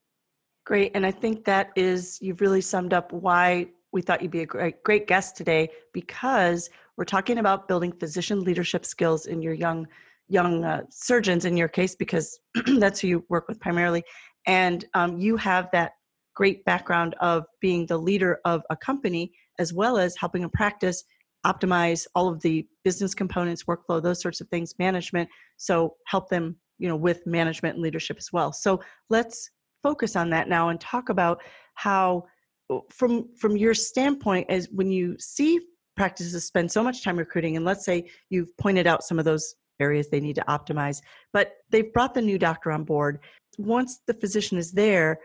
Great. 0.67 0.93
And 0.95 1.07
I 1.07 1.11
think 1.11 1.45
that 1.45 1.71
is, 1.77 2.19
you've 2.21 2.41
really 2.41 2.61
summed 2.61 2.93
up 2.93 3.13
why 3.13 3.69
we 3.93 4.03
thought 4.03 4.21
you'd 4.21 4.31
be 4.31 4.43
a 4.43 4.47
great, 4.47 4.83
great 4.83 5.07
guest 5.07 5.37
today 5.37 5.69
because 5.95 6.69
we're 6.97 7.05
talking 7.05 7.39
about 7.39 7.69
building 7.69 7.93
physician 7.93 8.41
leadership 8.41 8.85
skills 8.85 9.27
in 9.27 9.41
your 9.41 9.55
young 9.55 9.87
young 10.31 10.63
uh, 10.63 10.83
surgeons 10.91 11.47
in 11.47 11.57
your 11.57 11.69
case 11.69 11.95
because 11.95 12.39
that's 12.79 13.01
who 13.01 13.09
you 13.09 13.25
work 13.31 13.49
with 13.49 13.59
primarily 13.61 14.05
and 14.47 14.85
um, 14.95 15.19
you 15.19 15.37
have 15.37 15.69
that 15.73 15.93
great 16.35 16.65
background 16.65 17.15
of 17.21 17.45
being 17.61 17.87
the 17.87 17.97
leader 17.97 18.39
of 18.45 18.63
a 18.71 18.77
company 18.77 19.33
as 19.59 19.73
well 19.73 19.99
as 19.99 20.15
helping 20.17 20.45
a 20.45 20.49
practice 20.51 21.05
optimize 21.49 22.07
all 22.15 22.29
of 22.29 22.41
the 22.41 22.67
business 22.85 23.15
components 23.15 23.65
workflow 23.65 24.03
those 24.03 24.21
sorts 24.21 24.41
of 24.41 24.49
things 24.49 24.75
management 24.79 25.29
so 25.57 25.95
help 26.07 26.29
them 26.29 26.57
you 26.79 26.89
know 26.89 26.97
with 26.97 27.27
management 27.27 27.75
and 27.75 27.83
leadership 27.83 28.17
as 28.19 28.33
well. 28.33 28.53
So 28.53 28.81
let's 29.11 29.51
focus 29.83 30.17
on 30.17 30.31
that 30.31 30.49
now 30.49 30.71
and 30.71 30.81
talk 30.81 31.09
about 31.09 31.43
how 31.75 32.25
uh, 32.71 32.79
from 32.91 33.29
from 33.37 33.57
your 33.57 33.75
standpoint 33.75 34.47
as 34.49 34.69
when 34.71 34.91
you 34.91 35.17
see 35.19 35.61
practices 35.97 36.47
spend 36.47 36.71
so 36.71 36.83
much 36.83 37.03
time 37.03 37.19
recruiting 37.19 37.57
and 37.57 37.65
let's 37.65 37.85
say 37.85 38.09
you've 38.31 38.57
pointed 38.57 38.87
out 38.87 39.03
some 39.03 39.19
of 39.19 39.25
those 39.25 39.57
areas 39.81 40.09
they 40.09 40.21
need 40.21 40.37
to 40.37 40.45
optimize 40.49 41.01
but 41.33 41.57
they've 41.71 41.93
brought 41.93 42.15
the 42.15 42.23
new 42.23 42.39
doctor 42.39 42.73
on 42.73 42.85
board. 42.85 43.21
Once 43.59 44.01
the 44.07 44.15
physician 44.15 44.57
is 44.57 44.73
there 44.73 45.19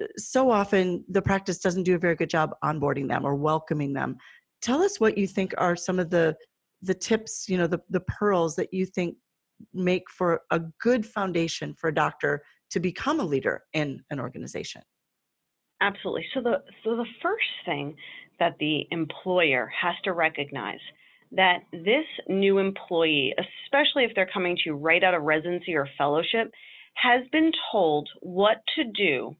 uh, 0.00 0.06
so 0.16 0.50
often 0.50 1.04
the 1.08 1.22
practice 1.22 1.58
doesn't 1.58 1.82
do 1.82 1.96
a 1.96 1.98
very 1.98 2.14
good 2.14 2.30
job 2.30 2.54
onboarding 2.64 3.08
them 3.08 3.24
or 3.24 3.34
welcoming 3.34 3.92
them 3.92 4.16
tell 4.62 4.82
us 4.82 5.00
what 5.00 5.18
you 5.18 5.26
think 5.26 5.52
are 5.58 5.76
some 5.76 5.98
of 5.98 6.10
the 6.10 6.36
the 6.82 6.94
tips 6.94 7.48
you 7.48 7.56
know 7.56 7.66
the, 7.66 7.80
the 7.90 8.00
pearls 8.00 8.56
that 8.56 8.72
you 8.72 8.86
think 8.86 9.16
make 9.72 10.04
for 10.10 10.42
a 10.50 10.60
good 10.80 11.04
foundation 11.06 11.74
for 11.74 11.88
a 11.88 11.94
doctor 11.94 12.42
to 12.70 12.80
become 12.80 13.20
a 13.20 13.24
leader 13.24 13.62
in 13.74 14.02
an 14.10 14.18
organization? 14.18 14.82
Absolutely. 15.80 16.26
So 16.32 16.40
the 16.40 16.62
so 16.84 16.96
the 16.96 17.06
first 17.20 17.44
thing 17.64 17.94
that 18.38 18.56
the 18.58 18.86
employer 18.90 19.70
has 19.80 19.94
to 20.04 20.12
recognize 20.12 20.80
that 21.32 21.60
this 21.72 22.06
new 22.28 22.58
employee 22.58 23.34
especially 23.38 24.04
if 24.04 24.12
they're 24.14 24.30
coming 24.32 24.56
to 24.56 24.62
you 24.66 24.74
right 24.74 25.02
out 25.02 25.14
of 25.14 25.22
residency 25.22 25.74
or 25.74 25.88
fellowship 25.96 26.50
has 26.94 27.22
been 27.32 27.50
told 27.70 28.08
what 28.20 28.58
to 28.76 28.84
do 28.84 29.34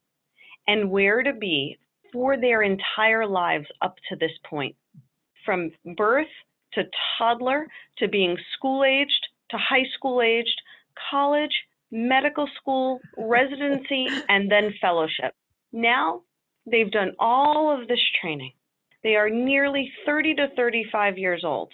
and 0.66 0.90
where 0.90 1.22
to 1.22 1.32
be 1.34 1.76
for 2.12 2.36
their 2.38 2.62
entire 2.62 3.26
lives 3.26 3.66
up 3.82 3.94
to 4.08 4.16
this 4.16 4.32
point 4.48 4.74
from 5.44 5.70
birth 5.96 6.28
to 6.74 6.84
toddler 7.18 7.66
to 7.98 8.08
being 8.08 8.36
school 8.56 8.84
aged 8.84 9.28
to 9.50 9.58
high 9.58 9.84
school 9.94 10.20
aged, 10.20 10.60
college, 11.10 11.52
medical 11.90 12.48
school, 12.60 13.00
residency, 13.18 14.06
and 14.28 14.50
then 14.50 14.74
fellowship. 14.80 15.34
Now 15.72 16.22
they've 16.66 16.90
done 16.90 17.12
all 17.18 17.78
of 17.78 17.86
this 17.86 18.00
training. 18.20 18.52
They 19.02 19.16
are 19.16 19.30
nearly 19.30 19.90
30 20.06 20.34
to 20.36 20.48
35 20.56 21.18
years 21.18 21.42
old. 21.44 21.72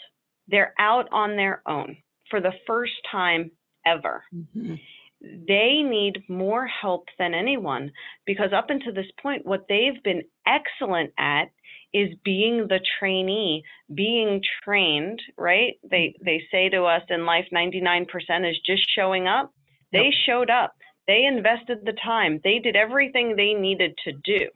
They're 0.49 0.75
out 0.79 1.09
on 1.13 1.37
their 1.37 1.63
own 1.67 1.97
for 2.31 2.41
the 2.41 2.53
first 2.67 2.95
time 3.11 3.51
ever. 3.87 4.25
Mm-hmm. 4.35 4.75
They 5.21 5.83
need 5.83 6.23
more 6.29 6.67
help 6.67 7.07
than 7.19 7.35
anyone 7.35 7.91
because 8.25 8.53
up 8.53 8.71
until 8.71 8.95
this 8.95 9.11
point, 9.21 9.45
what 9.45 9.67
they've 9.69 10.03
been 10.05 10.23
excellent 10.47 11.13
at 11.19 11.51
is 11.95 12.11
being 12.25 12.67
the 12.69 12.81
trainee, 12.99 13.63
being 13.95 14.43
trained, 14.65 15.21
right? 15.37 15.75
They 15.89 16.15
mm-hmm. 16.15 16.25
they 16.25 16.43
say 16.51 16.69
to 16.71 16.85
us 16.85 17.03
in 17.09 17.25
life 17.25 17.47
99% 17.53 18.07
is 18.49 18.59
just 18.65 18.87
showing 18.95 19.27
up. 19.27 19.53
They 19.93 20.05
yep. 20.05 20.13
showed 20.27 20.51
up. 20.51 20.75
They 21.07 21.25
invested 21.25 21.79
the 21.85 21.97
time. 22.05 22.41
They 22.45 22.59
did 22.59 22.77
everything 22.77 23.35
they 23.35 23.55
needed 23.55 23.95
to 24.05 24.13
do. 24.13 24.49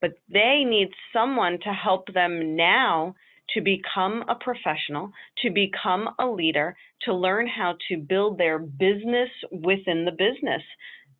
But 0.00 0.12
they 0.28 0.62
need 0.64 0.88
someone 1.12 1.58
to 1.64 1.72
help 1.72 2.12
them 2.12 2.54
now 2.54 3.14
to 3.54 3.62
become 3.62 4.22
a 4.28 4.34
professional, 4.34 5.10
to 5.38 5.50
become 5.50 6.10
a 6.18 6.26
leader, 6.26 6.76
to 7.02 7.14
learn 7.14 7.46
how 7.46 7.76
to 7.88 7.96
build 7.96 8.36
their 8.36 8.58
business 8.58 9.30
within 9.50 10.04
the 10.04 10.12
business. 10.12 10.62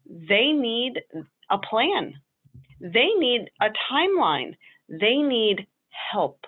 They 0.06 0.52
need 0.52 1.00
a 1.50 1.58
plan. 1.58 2.12
They 2.80 3.08
need 3.18 3.48
a 3.60 3.68
timeline 3.90 4.54
they 4.88 5.16
need 5.16 5.66
help. 6.12 6.46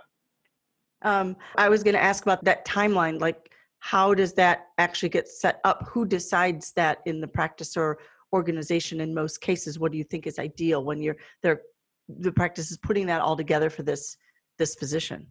Um, 1.02 1.36
I 1.56 1.68
was 1.68 1.82
going 1.82 1.94
to 1.94 2.02
ask 2.02 2.24
about 2.24 2.44
that 2.44 2.66
timeline. 2.66 3.20
Like, 3.20 3.50
how 3.78 4.12
does 4.12 4.34
that 4.34 4.66
actually 4.78 5.08
get 5.08 5.28
set 5.28 5.60
up? 5.64 5.88
Who 5.88 6.04
decides 6.04 6.72
that 6.72 6.98
in 7.06 7.20
the 7.20 7.28
practice 7.28 7.76
or 7.76 7.98
organization? 8.32 9.00
In 9.00 9.14
most 9.14 9.40
cases, 9.40 9.78
what 9.78 9.92
do 9.92 9.98
you 9.98 10.04
think 10.04 10.26
is 10.26 10.38
ideal 10.38 10.84
when 10.84 11.00
you're 11.00 11.16
there? 11.42 11.62
The 12.08 12.32
practice 12.32 12.70
is 12.70 12.78
putting 12.78 13.06
that 13.06 13.22
all 13.22 13.36
together 13.36 13.70
for 13.70 13.82
this 13.82 14.16
this 14.58 14.74
physician. 14.74 15.26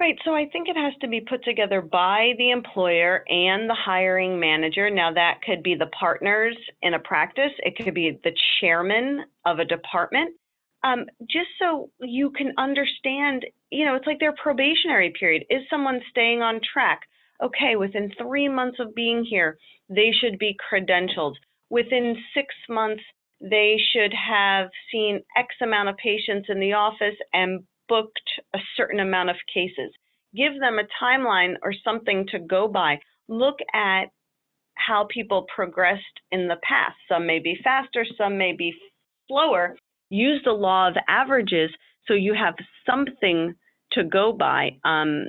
Right. 0.00 0.16
So 0.24 0.32
I 0.32 0.48
think 0.52 0.68
it 0.68 0.76
has 0.76 0.92
to 1.00 1.08
be 1.08 1.20
put 1.20 1.42
together 1.42 1.82
by 1.82 2.34
the 2.38 2.52
employer 2.52 3.24
and 3.28 3.68
the 3.68 3.74
hiring 3.74 4.38
manager. 4.38 4.88
Now, 4.90 5.12
that 5.12 5.42
could 5.42 5.60
be 5.60 5.74
the 5.74 5.88
partners 5.98 6.56
in 6.82 6.94
a 6.94 7.00
practice, 7.00 7.50
it 7.58 7.74
could 7.76 7.94
be 7.94 8.20
the 8.22 8.30
chairman 8.60 9.24
of 9.44 9.58
a 9.58 9.64
department, 9.64 10.36
um, 10.84 11.06
just 11.22 11.48
so 11.60 11.90
you 12.00 12.30
can 12.30 12.52
understand, 12.58 13.44
you 13.70 13.84
know, 13.84 13.96
it's 13.96 14.06
like 14.06 14.20
their 14.20 14.34
probationary 14.40 15.12
period. 15.18 15.44
Is 15.50 15.62
someone 15.68 16.00
staying 16.10 16.42
on 16.42 16.60
track? 16.72 17.00
Okay, 17.42 17.76
within 17.76 18.12
three 18.20 18.48
months 18.48 18.78
of 18.80 18.94
being 18.94 19.24
here, 19.24 19.58
they 19.88 20.12
should 20.12 20.38
be 20.38 20.56
credentialed. 20.72 21.34
Within 21.70 22.16
six 22.34 22.54
months, 22.68 23.02
they 23.40 23.76
should 23.92 24.12
have 24.12 24.68
seen 24.90 25.20
X 25.36 25.54
amount 25.62 25.88
of 25.88 25.96
patients 25.96 26.48
in 26.48 26.58
the 26.60 26.72
office 26.72 27.16
and 27.32 27.62
booked 27.88 28.30
a 28.54 28.58
certain 28.76 29.00
amount 29.00 29.30
of 29.30 29.36
cases. 29.52 29.92
Give 30.34 30.58
them 30.60 30.78
a 30.78 31.04
timeline 31.04 31.54
or 31.62 31.72
something 31.84 32.26
to 32.32 32.38
go 32.38 32.68
by. 32.68 32.98
Look 33.28 33.58
at 33.74 34.06
how 34.74 35.06
people 35.12 35.46
progressed 35.54 36.02
in 36.30 36.48
the 36.48 36.56
past. 36.62 36.96
Some 37.08 37.26
may 37.26 37.38
be 37.38 37.58
faster, 37.62 38.04
some 38.16 38.38
may 38.38 38.54
be 38.56 38.74
slower, 39.28 39.76
use 40.10 40.40
the 40.44 40.52
law 40.52 40.88
of 40.88 40.96
averages 41.08 41.70
so 42.06 42.14
you 42.14 42.34
have 42.34 42.54
something 42.86 43.54
to 43.92 44.04
go 44.04 44.32
by 44.32 44.70
um, 44.84 45.26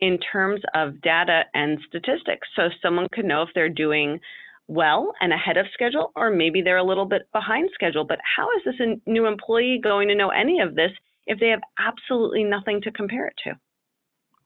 in 0.00 0.18
terms 0.32 0.60
of 0.74 1.00
data 1.02 1.42
and 1.54 1.78
statistics. 1.86 2.48
So 2.56 2.68
someone 2.82 3.08
could 3.12 3.24
know 3.24 3.42
if 3.42 3.50
they're 3.54 3.68
doing 3.68 4.20
well 4.66 5.12
and 5.20 5.32
ahead 5.32 5.56
of 5.56 5.66
schedule, 5.72 6.12
or 6.16 6.30
maybe 6.30 6.62
they're 6.62 6.78
a 6.78 6.84
little 6.84 7.04
bit 7.04 7.22
behind 7.32 7.68
schedule. 7.74 8.04
But 8.04 8.18
how 8.36 8.48
is 8.56 8.62
this 8.64 8.98
new 9.06 9.26
employee 9.26 9.80
going 9.82 10.08
to 10.08 10.14
know 10.14 10.30
any 10.30 10.60
of 10.60 10.74
this 10.74 10.90
if 11.26 11.38
they 11.38 11.48
have 11.48 11.60
absolutely 11.78 12.44
nothing 12.44 12.80
to 12.82 12.90
compare 12.90 13.26
it 13.26 13.34
to? 13.44 13.58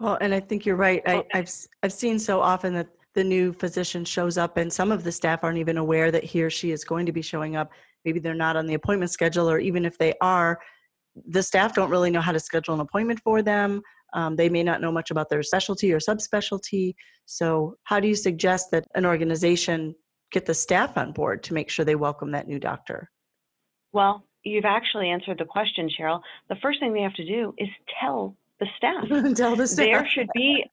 Well, 0.01 0.19
and 0.21 0.33
I 0.33 0.41
think 0.41 0.65
you're 0.65 0.77
right. 0.77 1.03
I, 1.07 1.25
have 1.33 1.51
I've 1.83 1.93
seen 1.93 2.19
so 2.19 2.41
often 2.41 2.75
that 2.75 2.89
the 3.15 3.25
new 3.25 3.53
physician 3.53 4.05
shows 4.05 4.39
up, 4.39 4.57
and 4.57 4.73
some 4.73 4.93
of 4.93 5.03
the 5.03 5.11
staff 5.11 5.43
aren't 5.43 5.59
even 5.59 5.77
aware 5.77 6.13
that 6.13 6.23
he 6.23 6.43
or 6.43 6.51
she 6.51 6.71
is 6.71 6.85
going 6.85 7.07
to 7.07 7.13
be 7.13 7.23
showing 7.23 7.57
up 7.57 7.73
maybe 8.05 8.21
they're 8.21 8.35
not 8.35 8.57
on 8.57 8.67
the 8.67 8.75
appointment 8.75 9.11
schedule 9.11 9.51
or 9.51 9.59
even 9.59 9.85
if 9.85 9.99
they 9.99 10.15
are 10.21 10.59
the 11.27 11.43
staff 11.43 11.75
don't 11.75 11.91
really 11.91 12.11
know 12.11 12.21
how 12.21 12.33
to 12.33 12.41
schedule 12.41 12.75
an 12.75 12.81
appointment 12.81 13.21
for 13.21 13.43
them. 13.43 13.83
Um, 14.15 14.37
they 14.37 14.49
may 14.49 14.63
not 14.63 14.81
know 14.81 14.93
much 14.93 15.11
about 15.11 15.29
their 15.29 15.43
specialty 15.43 15.93
or 15.93 15.99
subspecialty. 15.99 16.95
So, 17.27 17.77
how 17.85 18.01
do 18.01 18.09
you 18.09 18.15
suggest 18.15 18.71
that 18.71 18.87
an 18.95 19.05
organization 19.05 19.95
get 20.33 20.47
the 20.47 20.55
staff 20.55 20.97
on 20.97 21.13
board 21.13 21.43
to 21.45 21.55
make 21.55 21.71
sure 21.71 21.85
they 21.85 21.95
welcome 21.95 22.31
that 22.33 22.49
new 22.49 22.59
doctor? 22.59 23.11
Well, 23.93 24.25
you've 24.45 24.65
actually 24.65 25.11
answered 25.11 25.39
the 25.39 25.45
question, 25.45 25.89
Cheryl. 25.89 26.21
The 26.49 26.57
first 26.57 26.81
thing 26.81 26.95
they 26.95 27.03
have 27.03 27.15
to 27.15 27.27
do 27.27 27.55
is 27.59 27.69
tell 28.01 28.35
the 28.61 28.67
staff. 28.77 29.09
tell 29.37 29.57
the 29.57 29.67
staff. 29.67 29.85
There 29.85 30.09
should 30.09 30.29
be, 30.35 30.65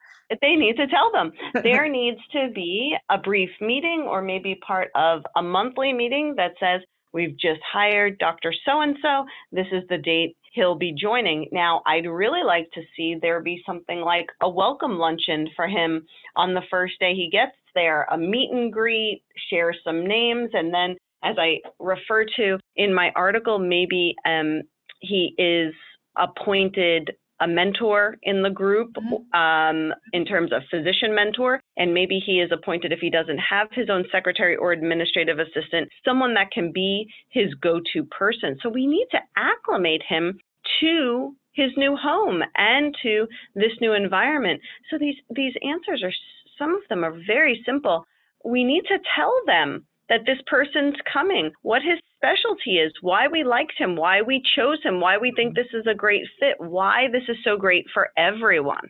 they 0.41 0.55
need 0.55 0.77
to 0.77 0.87
tell 0.87 1.11
them. 1.11 1.31
There 1.61 1.89
needs 1.89 2.19
to 2.31 2.49
be 2.53 2.95
a 3.09 3.17
brief 3.17 3.49
meeting 3.59 4.05
or 4.09 4.21
maybe 4.21 4.55
part 4.65 4.89
of 4.95 5.23
a 5.35 5.41
monthly 5.41 5.91
meeting 5.91 6.35
that 6.37 6.53
says, 6.59 6.81
We've 7.15 7.37
just 7.39 7.61
hired 7.71 8.17
Dr. 8.17 8.53
So 8.65 8.81
and 8.81 8.97
so. 9.01 9.23
This 9.53 9.67
is 9.71 9.83
the 9.87 9.97
date 9.97 10.35
he'll 10.51 10.75
be 10.75 10.93
joining. 10.93 11.47
Now, 11.53 11.81
I'd 11.85 12.05
really 12.05 12.43
like 12.45 12.69
to 12.73 12.81
see 12.93 13.15
there 13.21 13.41
be 13.41 13.63
something 13.65 14.01
like 14.01 14.25
a 14.41 14.49
welcome 14.49 14.97
luncheon 14.97 15.47
for 15.55 15.65
him 15.65 16.05
on 16.35 16.53
the 16.53 16.61
first 16.69 16.99
day 16.99 17.13
he 17.15 17.29
gets 17.31 17.55
there, 17.73 18.05
a 18.11 18.17
meet 18.17 18.51
and 18.51 18.71
greet, 18.71 19.23
share 19.49 19.73
some 19.81 20.05
names, 20.05 20.49
and 20.51 20.73
then 20.73 20.97
as 21.23 21.37
I 21.39 21.59
refer 21.79 22.25
to 22.35 22.59
in 22.75 22.93
my 22.93 23.11
article, 23.15 23.59
maybe 23.59 24.13
um, 24.27 24.63
he 24.99 25.35
is 25.37 25.73
appointed 26.17 27.11
a 27.41 27.47
mentor 27.47 28.17
in 28.23 28.41
the 28.41 28.49
group 28.49 28.91
mm-hmm. 28.93 29.39
um, 29.39 29.93
in 30.13 30.25
terms 30.25 30.51
of 30.51 30.61
physician 30.69 31.13
mentor, 31.13 31.59
and 31.77 31.93
maybe 31.93 32.21
he 32.25 32.39
is 32.39 32.51
appointed 32.51 32.91
if 32.91 32.99
he 32.99 33.09
doesn't 33.09 33.37
have 33.37 33.67
his 33.71 33.89
own 33.89 34.05
secretary 34.11 34.55
or 34.55 34.71
administrative 34.71 35.39
assistant, 35.39 35.89
someone 36.03 36.33
that 36.33 36.51
can 36.51 36.71
be 36.71 37.07
his 37.29 37.53
go 37.55 37.79
to 37.93 38.03
person. 38.05 38.57
So 38.61 38.69
we 38.69 38.87
need 38.87 39.07
to 39.11 39.19
acclimate 39.35 40.01
him 40.07 40.37
to 40.81 41.35
his 41.53 41.71
new 41.77 41.95
home 41.95 42.41
and 42.55 42.95
to 43.03 43.27
this 43.55 43.71
new 43.81 43.93
environment. 43.93 44.61
So 44.89 44.97
these 44.97 45.15
these 45.29 45.53
answers 45.63 46.03
are 46.03 46.11
some 46.57 46.75
of 46.75 46.81
them 46.89 47.03
are 47.03 47.15
very 47.27 47.61
simple. 47.65 48.05
We 48.43 48.63
need 48.63 48.83
to 48.87 48.97
tell 49.15 49.33
them 49.45 49.85
that 50.09 50.21
this 50.25 50.37
person's 50.47 50.95
coming, 51.11 51.51
what 51.63 51.81
his 51.81 51.99
specialty 52.17 52.77
is, 52.77 52.91
why 53.01 53.27
we 53.27 53.43
liked 53.43 53.73
him, 53.77 53.95
why 53.95 54.21
we 54.21 54.41
chose 54.55 54.79
him, 54.83 54.99
why 54.99 55.17
we 55.17 55.31
think 55.35 55.55
this 55.55 55.67
is 55.73 55.85
a 55.87 55.93
great 55.93 56.23
fit, 56.39 56.55
why 56.59 57.07
this 57.11 57.23
is 57.27 57.37
so 57.43 57.57
great 57.57 57.85
for 57.93 58.09
everyone. 58.17 58.89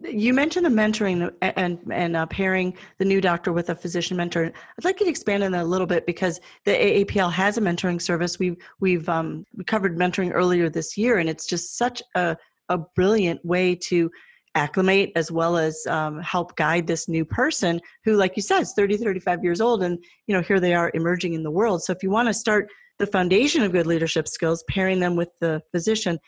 You 0.00 0.34
mentioned 0.34 0.66
the 0.66 0.70
mentoring 0.70 1.32
and 1.40 1.78
and 1.90 2.16
uh, 2.16 2.26
pairing 2.26 2.76
the 2.98 3.04
new 3.06 3.22
doctor 3.22 3.50
with 3.50 3.70
a 3.70 3.74
physician 3.74 4.14
mentor. 4.14 4.44
I'd 4.44 4.84
like 4.84 5.00
you 5.00 5.06
to 5.06 5.10
expand 5.10 5.42
on 5.42 5.52
that 5.52 5.62
a 5.62 5.64
little 5.64 5.86
bit 5.86 6.04
because 6.04 6.38
the 6.66 6.72
AAPL 6.72 7.32
has 7.32 7.56
a 7.56 7.62
mentoring 7.62 8.00
service. 8.00 8.38
We've 8.38 8.58
we've 8.78 9.08
um, 9.08 9.46
we 9.56 9.64
covered 9.64 9.96
mentoring 9.96 10.32
earlier 10.34 10.68
this 10.68 10.98
year, 10.98 11.16
and 11.16 11.30
it's 11.30 11.46
just 11.46 11.78
such 11.78 12.02
a 12.14 12.36
a 12.68 12.76
brilliant 12.76 13.42
way 13.42 13.74
to 13.74 14.10
acclimate 14.56 15.12
as 15.14 15.30
well 15.30 15.56
as 15.56 15.86
um, 15.86 16.20
help 16.20 16.56
guide 16.56 16.86
this 16.86 17.08
new 17.08 17.24
person 17.24 17.80
who 18.04 18.14
like 18.14 18.36
you 18.36 18.42
said 18.42 18.60
is 18.60 18.72
30 18.72 18.96
35 18.96 19.44
years 19.44 19.60
old 19.60 19.82
and 19.82 20.02
you 20.26 20.34
know 20.34 20.42
here 20.42 20.58
they 20.58 20.74
are 20.74 20.90
emerging 20.94 21.34
in 21.34 21.42
the 21.42 21.50
world. 21.50 21.82
So 21.82 21.92
if 21.92 22.02
you 22.02 22.10
want 22.10 22.28
to 22.28 22.34
start 22.34 22.68
the 22.98 23.06
foundation 23.06 23.62
of 23.62 23.72
good 23.72 23.86
leadership 23.86 24.26
skills 24.26 24.64
pairing 24.68 24.98
them 25.00 25.14
with 25.14 25.28
the 25.40 25.62
physician 25.70 26.18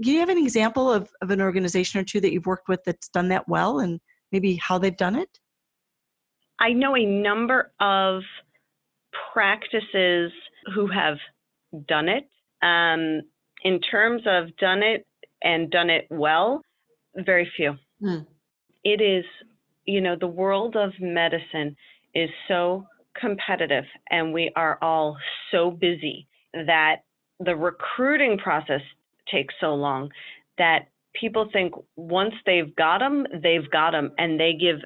do 0.00 0.12
you 0.12 0.20
have 0.20 0.28
an 0.28 0.38
example 0.38 0.92
of, 0.92 1.10
of 1.22 1.30
an 1.30 1.40
organization 1.40 2.00
or 2.00 2.04
two 2.04 2.20
that 2.20 2.32
you've 2.32 2.46
worked 2.46 2.68
with 2.68 2.80
that's 2.84 3.08
done 3.08 3.28
that 3.28 3.48
well 3.48 3.80
and 3.80 4.00
maybe 4.32 4.56
how 4.56 4.78
they've 4.78 4.96
done 4.96 5.16
it? 5.16 5.38
I 6.60 6.72
know 6.72 6.96
a 6.96 7.04
number 7.04 7.72
of 7.80 8.22
practices 9.32 10.32
who 10.74 10.86
have 10.88 11.16
done 11.86 12.08
it. 12.08 12.28
Um, 12.62 13.22
in 13.62 13.80
terms 13.80 14.22
of 14.26 14.54
done 14.56 14.82
it 14.82 15.06
and 15.42 15.70
done 15.70 15.90
it 15.90 16.06
well 16.10 16.62
very 17.24 17.50
few. 17.56 17.76
Mm. 18.02 18.26
It 18.84 19.00
is, 19.00 19.24
you 19.84 20.00
know, 20.00 20.16
the 20.18 20.26
world 20.26 20.76
of 20.76 20.92
medicine 21.00 21.76
is 22.14 22.30
so 22.48 22.86
competitive 23.18 23.84
and 24.10 24.32
we 24.32 24.52
are 24.56 24.78
all 24.82 25.16
so 25.50 25.70
busy 25.70 26.26
that 26.52 26.96
the 27.40 27.56
recruiting 27.56 28.38
process 28.38 28.80
takes 29.30 29.54
so 29.60 29.74
long 29.74 30.10
that 30.58 30.88
people 31.18 31.48
think 31.52 31.74
once 31.96 32.34
they've 32.44 32.74
got 32.76 32.98
them, 32.98 33.26
they've 33.42 33.70
got 33.70 33.92
them, 33.92 34.12
and 34.18 34.38
they 34.38 34.52
give 34.52 34.76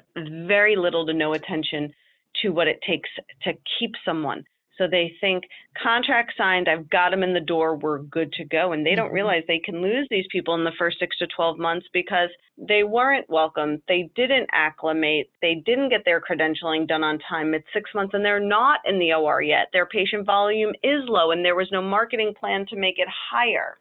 very 0.47 0.75
little 0.75 1.05
to 1.05 1.13
no 1.13 1.33
attention 1.33 1.93
to 2.41 2.49
what 2.49 2.67
it 2.67 2.79
takes 2.87 3.09
to 3.43 3.53
keep 3.79 3.91
someone. 4.05 4.43
So 4.77 4.87
they 4.87 5.13
think 5.21 5.43
contract 5.81 6.33
signed, 6.37 6.67
I've 6.67 6.89
got 6.89 7.11
them 7.11 7.23
in 7.23 7.33
the 7.33 7.39
door, 7.39 7.75
we're 7.75 7.99
good 7.99 8.31
to 8.33 8.45
go. 8.45 8.71
And 8.71 8.85
they 8.85 8.95
don't 8.95 9.07
mm-hmm. 9.07 9.15
realize 9.15 9.43
they 9.47 9.59
can 9.59 9.81
lose 9.81 10.07
these 10.09 10.25
people 10.31 10.55
in 10.55 10.63
the 10.63 10.71
first 10.79 10.97
six 10.99 11.17
to 11.17 11.27
12 11.27 11.59
months 11.59 11.85
because 11.93 12.29
they 12.57 12.83
weren't 12.83 13.29
welcome. 13.29 13.81
They 13.87 14.09
didn't 14.15 14.49
acclimate. 14.51 15.29
They 15.41 15.61
didn't 15.65 15.89
get 15.89 16.03
their 16.05 16.21
credentialing 16.21 16.87
done 16.87 17.03
on 17.03 17.19
time. 17.29 17.53
It's 17.53 17.67
six 17.73 17.91
months 17.93 18.13
and 18.13 18.23
they're 18.23 18.39
not 18.39 18.79
in 18.85 18.97
the 18.99 19.13
OR 19.13 19.41
yet. 19.41 19.67
Their 19.73 19.85
patient 19.85 20.25
volume 20.25 20.73
is 20.83 21.01
low 21.07 21.31
and 21.31 21.43
there 21.43 21.55
was 21.55 21.69
no 21.71 21.81
marketing 21.81 22.33
plan 22.39 22.65
to 22.69 22.75
make 22.75 22.97
it 22.97 23.07
higher. 23.31 23.77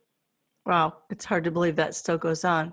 Wow, 0.66 0.98
it's 1.10 1.24
hard 1.24 1.44
to 1.44 1.50
believe 1.50 1.76
that 1.76 1.94
still 1.94 2.18
goes 2.18 2.44
on. 2.44 2.72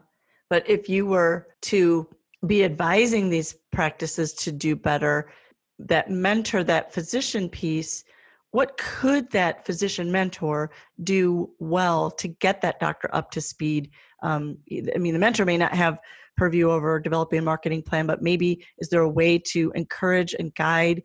But 0.50 0.68
if 0.70 0.90
you 0.90 1.06
were 1.06 1.48
to 1.64 2.08
be 2.46 2.64
advising 2.64 3.30
these 3.30 3.54
practices 3.72 4.34
to 4.34 4.52
do 4.52 4.76
better, 4.76 5.30
that 5.80 6.10
mentor, 6.10 6.63
that 6.63 6.94
physician 6.94 7.50
piece, 7.50 8.04
what 8.52 8.78
could 8.78 9.30
that 9.32 9.66
physician 9.66 10.12
mentor 10.12 10.72
do 11.04 11.50
well 11.60 12.10
to 12.12 12.28
get 12.28 12.62
that 12.62 12.80
doctor 12.80 13.10
up 13.13 13.30
to 13.32 13.42
speed? 13.42 13.92
Um, 14.24 14.58
i 14.96 14.98
mean 14.98 15.13
the 15.13 15.20
mentor 15.20 15.46
may 15.46 15.58
not 15.58 15.74
have 15.74 16.00
purview 16.38 16.72
over 16.72 17.00
developing 17.00 17.40
a 17.40 17.42
marketing 17.44 17.84
plan 17.84 18.08
but 18.08 18.22
maybe 18.22 18.66
is 18.80 18.90
there 18.90 19.02
a 19.02 19.10
way 19.10 19.38
to 19.38 19.72
encourage 19.76 20.34
and 20.40 20.54
guide 20.56 21.04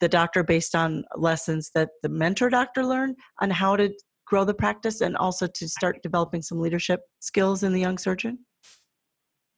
the 0.00 0.08
doctor 0.08 0.42
based 0.42 0.74
on 0.74 1.04
lessons 1.16 1.70
that 1.74 1.90
the 2.02 2.08
mentor 2.08 2.48
doctor 2.48 2.84
learned 2.84 3.16
on 3.40 3.50
how 3.50 3.76
to 3.76 3.90
grow 4.26 4.44
the 4.44 4.54
practice 4.54 5.00
and 5.00 5.16
also 5.16 5.46
to 5.46 5.68
start 5.68 6.02
developing 6.02 6.40
some 6.40 6.60
leadership 6.60 7.00
skills 7.18 7.64
in 7.64 7.72
the 7.72 7.80
young 7.80 7.98
surgeon? 7.98 8.38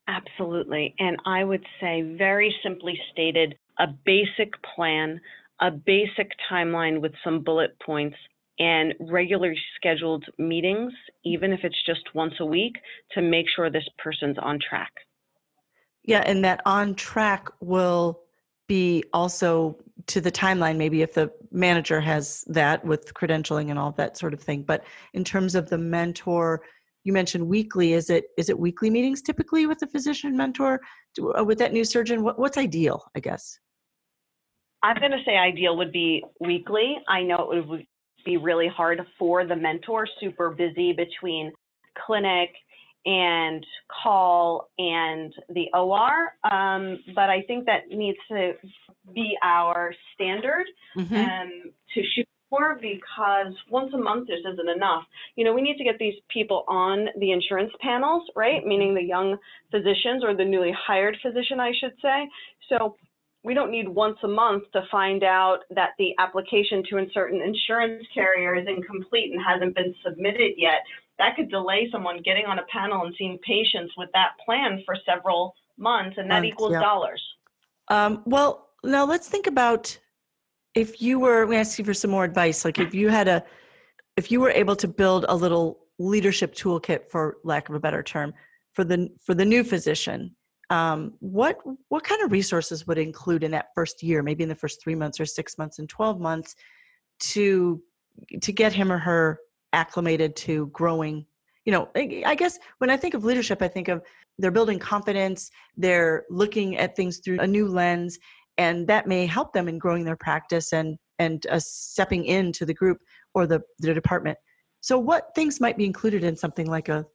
Absolutely. 0.09 0.95
And 0.99 1.17
i 1.27 1.45
would 1.45 1.65
say 1.81 2.03
very 2.17 2.55
simply 2.63 2.99
stated 3.13 3.57
a 3.83 3.89
basic 4.05 4.53
plan 4.75 5.21
a 5.63 5.71
basic 5.71 6.33
timeline 6.51 7.01
with 7.01 7.13
some 7.23 7.41
bullet 7.41 7.71
points 7.85 8.17
and 8.59 8.95
regularly 9.01 9.57
scheduled 9.77 10.25
meetings, 10.37 10.93
even 11.25 11.53
if 11.53 11.61
it's 11.63 11.81
just 11.87 12.03
once 12.15 12.35
a 12.41 12.45
week, 12.45 12.75
to 13.13 13.23
make 13.23 13.47
sure 13.55 13.71
this 13.71 13.89
person's 13.99 14.37
on 14.43 14.59
track. 14.69 14.93
Yeah, 16.05 16.23
and 16.27 16.45
that 16.45 16.61
on 16.67 16.97
track 16.97 17.49
will 17.61 18.21
be 18.67 19.05
also 19.13 19.79
to 20.09 20.21
the 20.21 20.33
timeline, 20.33 20.77
maybe 20.77 21.03
if 21.03 21.15
the 21.15 21.31
manager 21.53 22.01
has 22.01 22.45
that 22.49 22.85
with 22.85 23.15
credentialing 23.15 23.71
and 23.71 23.79
all 23.79 23.93
that 23.93 24.19
sort 24.19 24.35
of 24.35 24.43
thing. 24.43 24.63
But 24.63 24.85
in 25.15 25.23
terms 25.23 25.55
of 25.55 25.71
the 25.71 25.79
mentor, 25.79 26.63
you 27.05 27.13
mentioned 27.13 27.47
weekly. 27.47 27.93
Is 27.93 28.11
it 28.11 28.25
is 28.37 28.49
it 28.49 28.59
weekly 28.59 28.91
meetings 28.91 29.23
typically 29.23 29.67
with 29.67 29.79
the 29.79 29.87
physician 29.87 30.37
mentor 30.37 30.81
uh, 31.39 31.45
with 31.45 31.59
that 31.59 31.73
new 31.73 31.85
surgeon? 31.85 32.23
What, 32.23 32.39
what's 32.39 32.59
ideal, 32.59 33.05
I 33.15 33.21
guess? 33.21 33.59
I'm 34.83 34.97
going 34.99 35.13
to 35.13 35.23
say 35.25 35.37
ideal 35.37 35.77
would 35.77 35.93
be 35.93 36.25
weekly. 36.41 36.99
I 37.09 37.23
know 37.23 37.53
it 37.53 37.67
would 37.67 37.87
be 38.25 38.37
really 38.37 38.69
hard 38.69 39.01
for 39.19 39.47
the 39.47 39.57
mentor, 39.57 40.07
super 40.21 40.51
busy 40.51 40.93
between 40.93 41.53
clinic 42.07 42.51
and 43.05 43.67
call 44.03 44.69
and 44.79 45.33
the 45.49 45.67
OR. 45.75 46.35
Um, 46.51 46.99
but 47.15 47.31
I 47.31 47.43
think 47.47 47.67
that 47.67 47.89
needs 47.89 48.19
to 48.29 48.53
be 49.13 49.37
our 49.43 49.93
standard 50.15 50.67
mm-hmm. 50.97 51.15
um, 51.15 51.73
to 51.95 52.03
shoot 52.15 52.27
for 52.49 52.79
because 52.81 53.55
once 53.71 53.93
a 53.95 53.99
month 53.99 54.29
just 54.29 54.47
isn't 54.53 54.69
enough. 54.69 55.05
You 55.37 55.45
know, 55.45 55.53
we 55.53 55.63
need 55.63 55.79
to 55.79 55.85
get 55.85 55.99
these 55.99 56.15
people 56.29 56.65
on 56.69 57.09
the 57.19 57.33
insurance 57.33 57.73
panels, 57.81 58.23
right? 58.37 58.61
Mm-hmm. 58.61 58.69
Meaning 58.69 58.95
the 58.95 59.03
young 59.03 59.37
physicians 59.71 60.23
or 60.23 60.37
the 60.37 60.45
newly 60.45 60.73
hired 60.87 61.17
physician, 61.23 61.59
I 61.59 61.73
should 61.81 61.95
say. 62.01 62.29
So 62.69 62.97
we 63.45 63.55
don't 63.55 63.71
need 63.71 63.89
once 63.89 64.19
a 64.23 64.29
month 64.29 64.65
to 64.73 64.83
find 64.91 65.25
out 65.25 65.61
that 65.75 65.91
the 65.99 66.15
application 66.19 66.83
to 66.91 66.99
insert 66.99 67.33
an 67.33 67.41
insurance 67.41 68.07
carrier 68.15 68.55
is 68.55 68.67
incomplete 68.69 69.33
and 69.33 69.41
hasn't 69.45 69.75
been 69.75 69.95
submitted 70.05 70.53
yet. 70.57 70.83
That 71.19 71.35
could 71.37 71.51
delay 71.51 71.89
someone 71.91 72.23
getting 72.23 72.47
on 72.47 72.59
a 72.59 72.63
panel 72.73 73.05
and 73.05 73.15
seeing 73.19 73.39
patients 73.39 73.93
with 73.97 74.11
that 74.15 74.31
plan 74.45 74.83
for 74.87 74.97
several 75.05 75.55
months, 75.77 76.17
and 76.19 76.31
that 76.31 76.43
months, 76.43 76.49
equals 76.49 76.73
yeah. 76.73 76.81
dollars. 76.81 77.23
Um, 77.89 78.23
well, 78.27 78.71
now 78.85 79.05
let's 79.05 79.29
think 79.29 79.47
about 79.47 79.97
if 80.75 81.03
you 81.03 81.19
were. 81.19 81.47
We 81.47 81.57
ask 81.57 81.79
you 81.79 81.85
for 81.85 81.95
some 81.95 82.11
more 82.11 82.25
advice. 82.25 82.65
Like 82.65 82.79
if 82.79 82.95
you 82.95 83.09
had 83.09 83.29
a, 83.29 83.45
if 84.17 84.31
you 84.31 84.41
were 84.41 84.51
able 84.51 84.77
to 84.77 84.89
build 84.89 85.27
a 85.29 85.35
little 85.35 85.81
leadership 85.99 86.55
toolkit, 86.55 87.11
for 87.11 87.39
lack 87.45 87.69
of 87.69 87.75
a 87.75 87.81
better 87.81 88.03
term, 88.03 88.33
for 88.73 88.85
the 88.85 89.09
for 89.21 89.35
the 89.35 89.45
new 89.45 89.65
physician 89.65 90.35
um, 90.73 91.13
what 91.21 91.59
what 91.89 92.03
kind 92.03 92.23
of 92.23 92.33
resources 92.33 92.87
would 92.87 92.99
include 92.99 93.45
in 93.45 93.51
that 93.51 93.67
first 93.75 94.03
year 94.03 94.23
maybe 94.23 94.43
in 94.43 94.49
the 94.49 94.55
first 94.55 94.83
three 94.83 94.95
months 94.95 95.21
or 95.21 95.27
six 95.27 95.59
months 95.59 95.79
and 95.79 95.89
12 95.89 96.21
months 96.21 96.57
to 97.21 97.83
to 98.41 98.53
get 98.53 98.73
him 98.73 98.91
or 98.91 98.99
her 98.99 99.39
acclimated 99.73 100.35
to 100.37 100.67
growing 100.69 101.27
you 101.65 101.73
know, 101.73 101.89
I 101.95 102.35
guess 102.35 102.59
when 102.79 102.91
I 102.91 102.97
think 102.97 103.15
of 103.15 103.25
leadership, 103.25 103.63
I 103.63 103.69
think 103.69 103.89
of 103.89 104.03
they're 104.39 104.51
building 104.51 104.79
confidence, 104.79 105.51
they're 105.77 106.25
looking 106.29 106.77
at 106.77 106.97
things 106.97 107.19
through 107.19 107.39
a 107.41 107.47
new 107.47 107.69
lens, 107.69 108.19
and 108.59 108.87
that 108.89 109.07
may 109.07 109.27
help 109.27 109.53
them 109.53 109.69
in 109.69 109.79
growing 109.79 110.05
their 110.05 110.17
practice 110.17 110.73
and 110.73 110.99
and 111.19 111.47
uh, 111.47 111.61
stepping 111.61 112.25
into 112.25 112.67
the 112.67 112.75
group 112.75 112.99
or 113.35 113.47
the, 113.47 113.61
the 113.79 113.95
department. 113.95 114.37
So, 114.81 114.99
what 114.99 115.29
things 115.37 115.61
might 115.61 115.77
be 115.77 115.85
included 115.85 116.25
in 116.25 116.37
something 116.37 116.67
like 116.67 116.89
a 116.89 117.07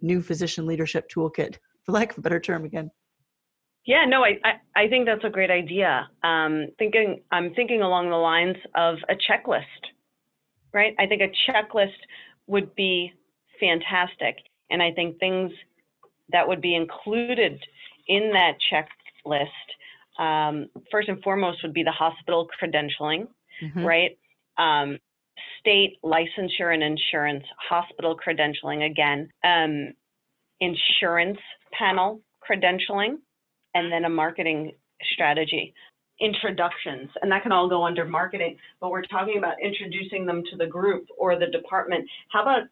new 0.00 0.22
physician 0.22 0.66
leadership 0.66 1.10
toolkit, 1.14 1.58
for 1.84 1.92
lack 1.92 2.12
of 2.12 2.18
a 2.18 2.20
better 2.20 2.40
term 2.40 2.64
again? 2.64 2.90
Yeah, 3.84 4.04
no, 4.06 4.24
I, 4.24 4.38
I, 4.44 4.84
I 4.84 4.88
think 4.88 5.06
that's 5.06 5.24
a 5.24 5.30
great 5.30 5.50
idea. 5.50 6.08
Um, 6.22 6.68
thinking, 6.78 7.20
I'm 7.32 7.52
thinking 7.54 7.82
along 7.82 8.10
the 8.10 8.16
lines 8.16 8.56
of 8.76 8.98
a 9.08 9.14
checklist, 9.14 9.64
right? 10.72 10.94
I 10.98 11.06
think 11.06 11.20
a 11.20 11.50
checklist 11.50 11.90
would 12.46 12.74
be 12.76 13.12
fantastic. 13.58 14.36
And 14.70 14.82
I 14.82 14.92
think 14.92 15.18
things 15.18 15.50
that 16.30 16.46
would 16.46 16.60
be 16.60 16.76
included 16.76 17.60
in 18.06 18.32
that 18.32 18.54
checklist, 18.72 19.48
um, 20.18 20.68
first 20.90 21.08
and 21.08 21.22
foremost, 21.22 21.62
would 21.62 21.74
be 21.74 21.82
the 21.82 21.90
hospital 21.90 22.48
credentialing, 22.62 23.26
mm-hmm. 23.62 23.84
right? 23.84 24.18
Um, 24.58 24.98
state 25.58 25.98
licensure 26.04 26.72
and 26.72 26.82
insurance, 26.82 27.44
hospital 27.68 28.16
credentialing 28.16 28.88
again, 28.88 29.28
um, 29.44 29.92
insurance 30.60 31.38
panel 31.78 32.20
credentialing, 32.48 33.16
and 33.74 33.90
then 33.92 34.04
a 34.04 34.08
marketing 34.08 34.72
strategy. 35.12 35.74
Introductions, 36.20 37.10
and 37.20 37.32
that 37.32 37.42
can 37.42 37.52
all 37.52 37.68
go 37.68 37.84
under 37.84 38.04
marketing, 38.04 38.56
but 38.80 38.90
we're 38.90 39.02
talking 39.02 39.38
about 39.38 39.54
introducing 39.62 40.26
them 40.26 40.42
to 40.50 40.56
the 40.56 40.66
group 40.66 41.06
or 41.18 41.38
the 41.38 41.46
department. 41.46 42.08
How 42.30 42.42
about 42.42 42.62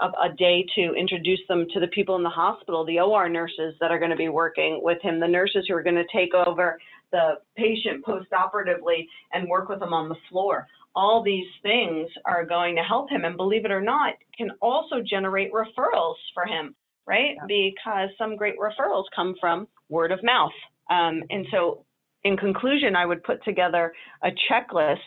a, 0.00 0.06
a 0.30 0.34
day 0.36 0.64
to 0.76 0.94
introduce 0.94 1.40
them 1.48 1.66
to 1.72 1.80
the 1.80 1.88
people 1.88 2.16
in 2.16 2.22
the 2.22 2.28
hospital, 2.28 2.84
the 2.84 3.00
OR 3.00 3.28
nurses 3.28 3.74
that 3.80 3.90
are 3.90 3.98
going 3.98 4.10
to 4.10 4.16
be 4.16 4.28
working 4.28 4.80
with 4.82 5.00
him, 5.02 5.18
the 5.18 5.26
nurses 5.26 5.64
who 5.68 5.74
are 5.74 5.82
going 5.82 5.96
to 5.96 6.04
take 6.12 6.34
over 6.34 6.78
the 7.12 7.34
patient 7.56 8.04
post-operatively 8.04 9.08
and 9.32 9.48
work 9.48 9.68
with 9.68 9.80
them 9.80 9.92
on 9.92 10.08
the 10.08 10.16
floor. 10.28 10.66
All 10.94 11.22
these 11.22 11.46
things 11.62 12.08
are 12.26 12.44
going 12.44 12.76
to 12.76 12.82
help 12.82 13.10
him, 13.10 13.24
and 13.24 13.36
believe 13.36 13.64
it 13.64 13.70
or 13.70 13.80
not, 13.80 14.14
can 14.36 14.50
also 14.60 14.96
generate 15.04 15.52
referrals 15.52 16.16
for 16.34 16.44
him, 16.44 16.74
right? 17.10 17.34
Yeah. 17.36 17.46
Because 17.48 18.10
some 18.16 18.36
great 18.36 18.54
referrals 18.58 19.04
come 19.14 19.34
from 19.40 19.66
word 19.88 20.12
of 20.12 20.20
mouth. 20.22 20.52
Um, 20.90 21.22
and 21.30 21.46
so, 21.50 21.84
in 22.22 22.36
conclusion, 22.36 22.94
I 22.94 23.06
would 23.06 23.22
put 23.24 23.42
together 23.44 23.92
a 24.22 24.30
checklist 24.48 24.98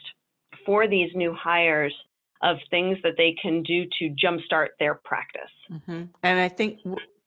for 0.65 0.87
these 0.87 1.09
new 1.15 1.33
hires 1.33 1.93
of 2.41 2.57
things 2.69 2.97
that 3.03 3.13
they 3.17 3.35
can 3.41 3.63
do 3.63 3.85
to 3.99 4.15
jumpstart 4.23 4.69
their 4.79 4.95
practice. 5.05 5.53
Mm-hmm. 5.71 6.03
And 6.23 6.39
I 6.39 6.49
think, 6.49 6.79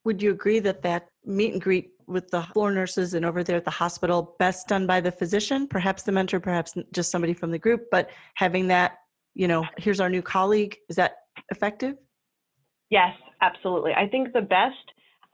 would 0.05 0.21
you 0.21 0.31
agree 0.31 0.59
that 0.61 0.83
that 0.83 1.09
meet 1.25 1.53
and 1.53 1.63
greet 1.63 1.91
with 2.07 2.31
the 2.31 2.43
floor 2.53 2.71
nurses 2.71 3.15
and 3.15 3.25
over 3.25 3.43
there 3.43 3.57
at 3.57 3.65
the 3.65 3.71
hospital 3.71 4.37
best 4.39 4.69
done 4.69 4.87
by 4.87 5.01
the 5.01 5.11
physician, 5.11 5.67
perhaps 5.67 6.03
the 6.03 6.13
mentor, 6.13 6.41
perhaps 6.41 6.75
just 6.93 7.11
somebody 7.11 7.33
from 7.33 7.51
the 7.51 7.59
group, 7.59 7.85
but 7.91 8.11
having 8.35 8.69
that, 8.69 8.99
you 9.35 9.49
know, 9.49 9.65
here's 9.79 10.01
our 10.01 10.09
new 10.09 10.23
colleague, 10.23 10.77
is 10.89 10.97
that 10.97 11.17
effective? 11.51 11.97
Yes, 12.91 13.15
absolutely. 13.41 13.93
I 13.93 14.09
think 14.09 14.33
the 14.33 14.43
best 14.43 14.77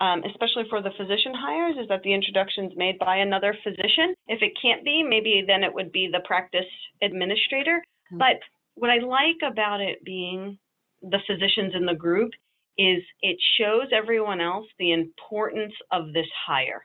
um, 0.02 0.24
especially 0.24 0.64
for 0.68 0.82
the 0.82 0.90
physician 0.96 1.32
hires, 1.32 1.76
is 1.80 1.86
that 1.88 2.02
the 2.02 2.12
introduction 2.12 2.64
is 2.64 2.72
made 2.76 2.98
by 2.98 3.18
another 3.18 3.56
physician. 3.62 4.14
If 4.26 4.42
it 4.42 4.52
can't 4.60 4.84
be, 4.84 5.04
maybe 5.08 5.44
then 5.46 5.62
it 5.62 5.72
would 5.72 5.92
be 5.92 6.10
the 6.12 6.26
practice 6.26 6.66
administrator. 7.02 7.80
Mm-hmm. 8.10 8.18
But 8.18 8.40
what 8.74 8.90
I 8.90 8.98
like 8.98 9.48
about 9.48 9.80
it 9.80 10.04
being 10.04 10.58
the 11.02 11.20
physicians 11.26 11.74
in 11.76 11.86
the 11.86 11.94
group 11.94 12.32
is 12.76 13.02
it 13.20 13.36
shows 13.60 13.86
everyone 13.92 14.40
else 14.40 14.66
the 14.78 14.92
importance 14.92 15.74
of 15.92 16.12
this 16.12 16.26
hire, 16.46 16.84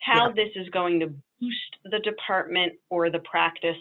how 0.00 0.26
yeah. 0.26 0.32
this 0.34 0.50
is 0.56 0.68
going 0.68 1.00
to 1.00 1.06
boost 1.40 1.76
the 1.84 2.00
department 2.00 2.74
or 2.90 3.10
the 3.10 3.20
practice, 3.20 3.76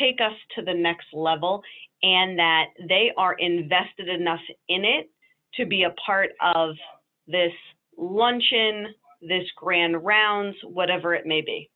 take 0.00 0.20
us 0.20 0.36
to 0.56 0.62
the 0.62 0.74
next 0.74 1.06
level, 1.12 1.62
and 2.02 2.36
that 2.40 2.66
they 2.88 3.12
are 3.16 3.34
invested 3.34 4.08
enough 4.08 4.40
in 4.68 4.84
it 4.84 5.10
to 5.56 5.66
be 5.66 5.84
a 5.84 5.94
part 6.04 6.30
of 6.40 6.76
this 7.26 7.52
luncheon, 7.96 8.88
this 9.22 9.44
grand 9.56 10.04
rounds, 10.04 10.56
whatever 10.64 11.14
it 11.14 11.26
may 11.26 11.40
be. 11.40 11.70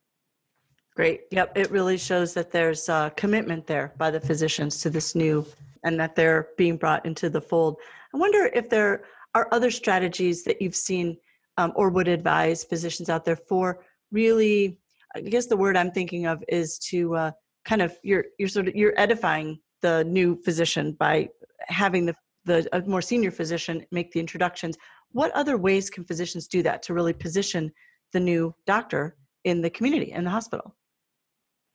Great. 0.95 1.21
Yep. 1.31 1.57
It 1.57 1.71
really 1.71 1.97
shows 1.97 2.33
that 2.33 2.51
there's 2.51 2.89
a 2.89 3.11
commitment 3.15 3.65
there 3.65 3.93
by 3.97 4.11
the 4.11 4.19
physicians 4.19 4.81
to 4.81 4.89
this 4.89 5.15
new 5.15 5.45
and 5.83 5.99
that 5.99 6.15
they're 6.15 6.49
being 6.57 6.77
brought 6.77 7.05
into 7.05 7.29
the 7.29 7.41
fold. 7.41 7.77
I 8.13 8.17
wonder 8.17 8.51
if 8.53 8.69
there 8.69 9.05
are 9.33 9.47
other 9.51 9.71
strategies 9.71 10.43
that 10.43 10.61
you've 10.61 10.75
seen 10.75 11.17
um, 11.57 11.71
or 11.75 11.89
would 11.89 12.07
advise 12.07 12.63
physicians 12.63 13.09
out 13.09 13.25
there 13.25 13.37
for 13.37 13.83
really, 14.11 14.77
I 15.15 15.21
guess 15.21 15.47
the 15.47 15.57
word 15.57 15.77
I'm 15.77 15.91
thinking 15.91 16.25
of 16.25 16.43
is 16.49 16.77
to 16.89 17.15
uh, 17.15 17.31
kind 17.65 17.81
of, 17.81 17.97
you're, 18.03 18.25
you're 18.37 18.49
sort 18.49 18.67
of, 18.67 18.75
you're 18.75 18.93
edifying 18.97 19.59
the 19.81 20.03
new 20.03 20.35
physician 20.43 20.91
by 20.99 21.29
having 21.61 22.05
the, 22.05 22.15
the 22.45 22.67
a 22.73 22.81
more 22.81 23.01
senior 23.01 23.31
physician 23.31 23.85
make 23.91 24.11
the 24.11 24.19
introductions. 24.19 24.77
What 25.11 25.31
other 25.31 25.57
ways 25.57 25.89
can 25.89 26.03
physicians 26.03 26.47
do 26.47 26.63
that 26.63 26.81
to 26.83 26.93
really 26.93 27.13
position 27.13 27.71
the 28.13 28.19
new 28.19 28.53
doctor 28.65 29.17
in 29.43 29.61
the 29.61 29.69
community, 29.69 30.11
in 30.11 30.23
the 30.23 30.29
hospital? 30.29 30.75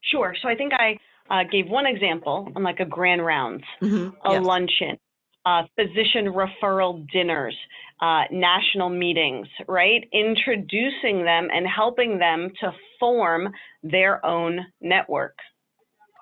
Sure. 0.03 0.35
So 0.41 0.49
I 0.49 0.55
think 0.55 0.73
I 0.73 0.97
uh, 1.29 1.43
gave 1.51 1.67
one 1.67 1.85
example 1.85 2.49
on 2.55 2.63
like 2.63 2.79
a 2.79 2.85
grand 2.85 3.25
rounds, 3.25 3.63
mm-hmm. 3.81 4.09
a 4.27 4.33
yes. 4.33 4.43
luncheon, 4.43 4.97
uh, 5.45 5.63
physician 5.75 6.33
referral 6.33 7.05
dinners, 7.11 7.55
uh, 8.01 8.23
national 8.31 8.89
meetings, 8.89 9.47
right? 9.67 10.07
Introducing 10.13 11.23
them 11.23 11.49
and 11.53 11.65
helping 11.67 12.19
them 12.19 12.51
to 12.61 12.71
form 12.99 13.49
their 13.83 14.25
own 14.25 14.59
network. 14.81 15.35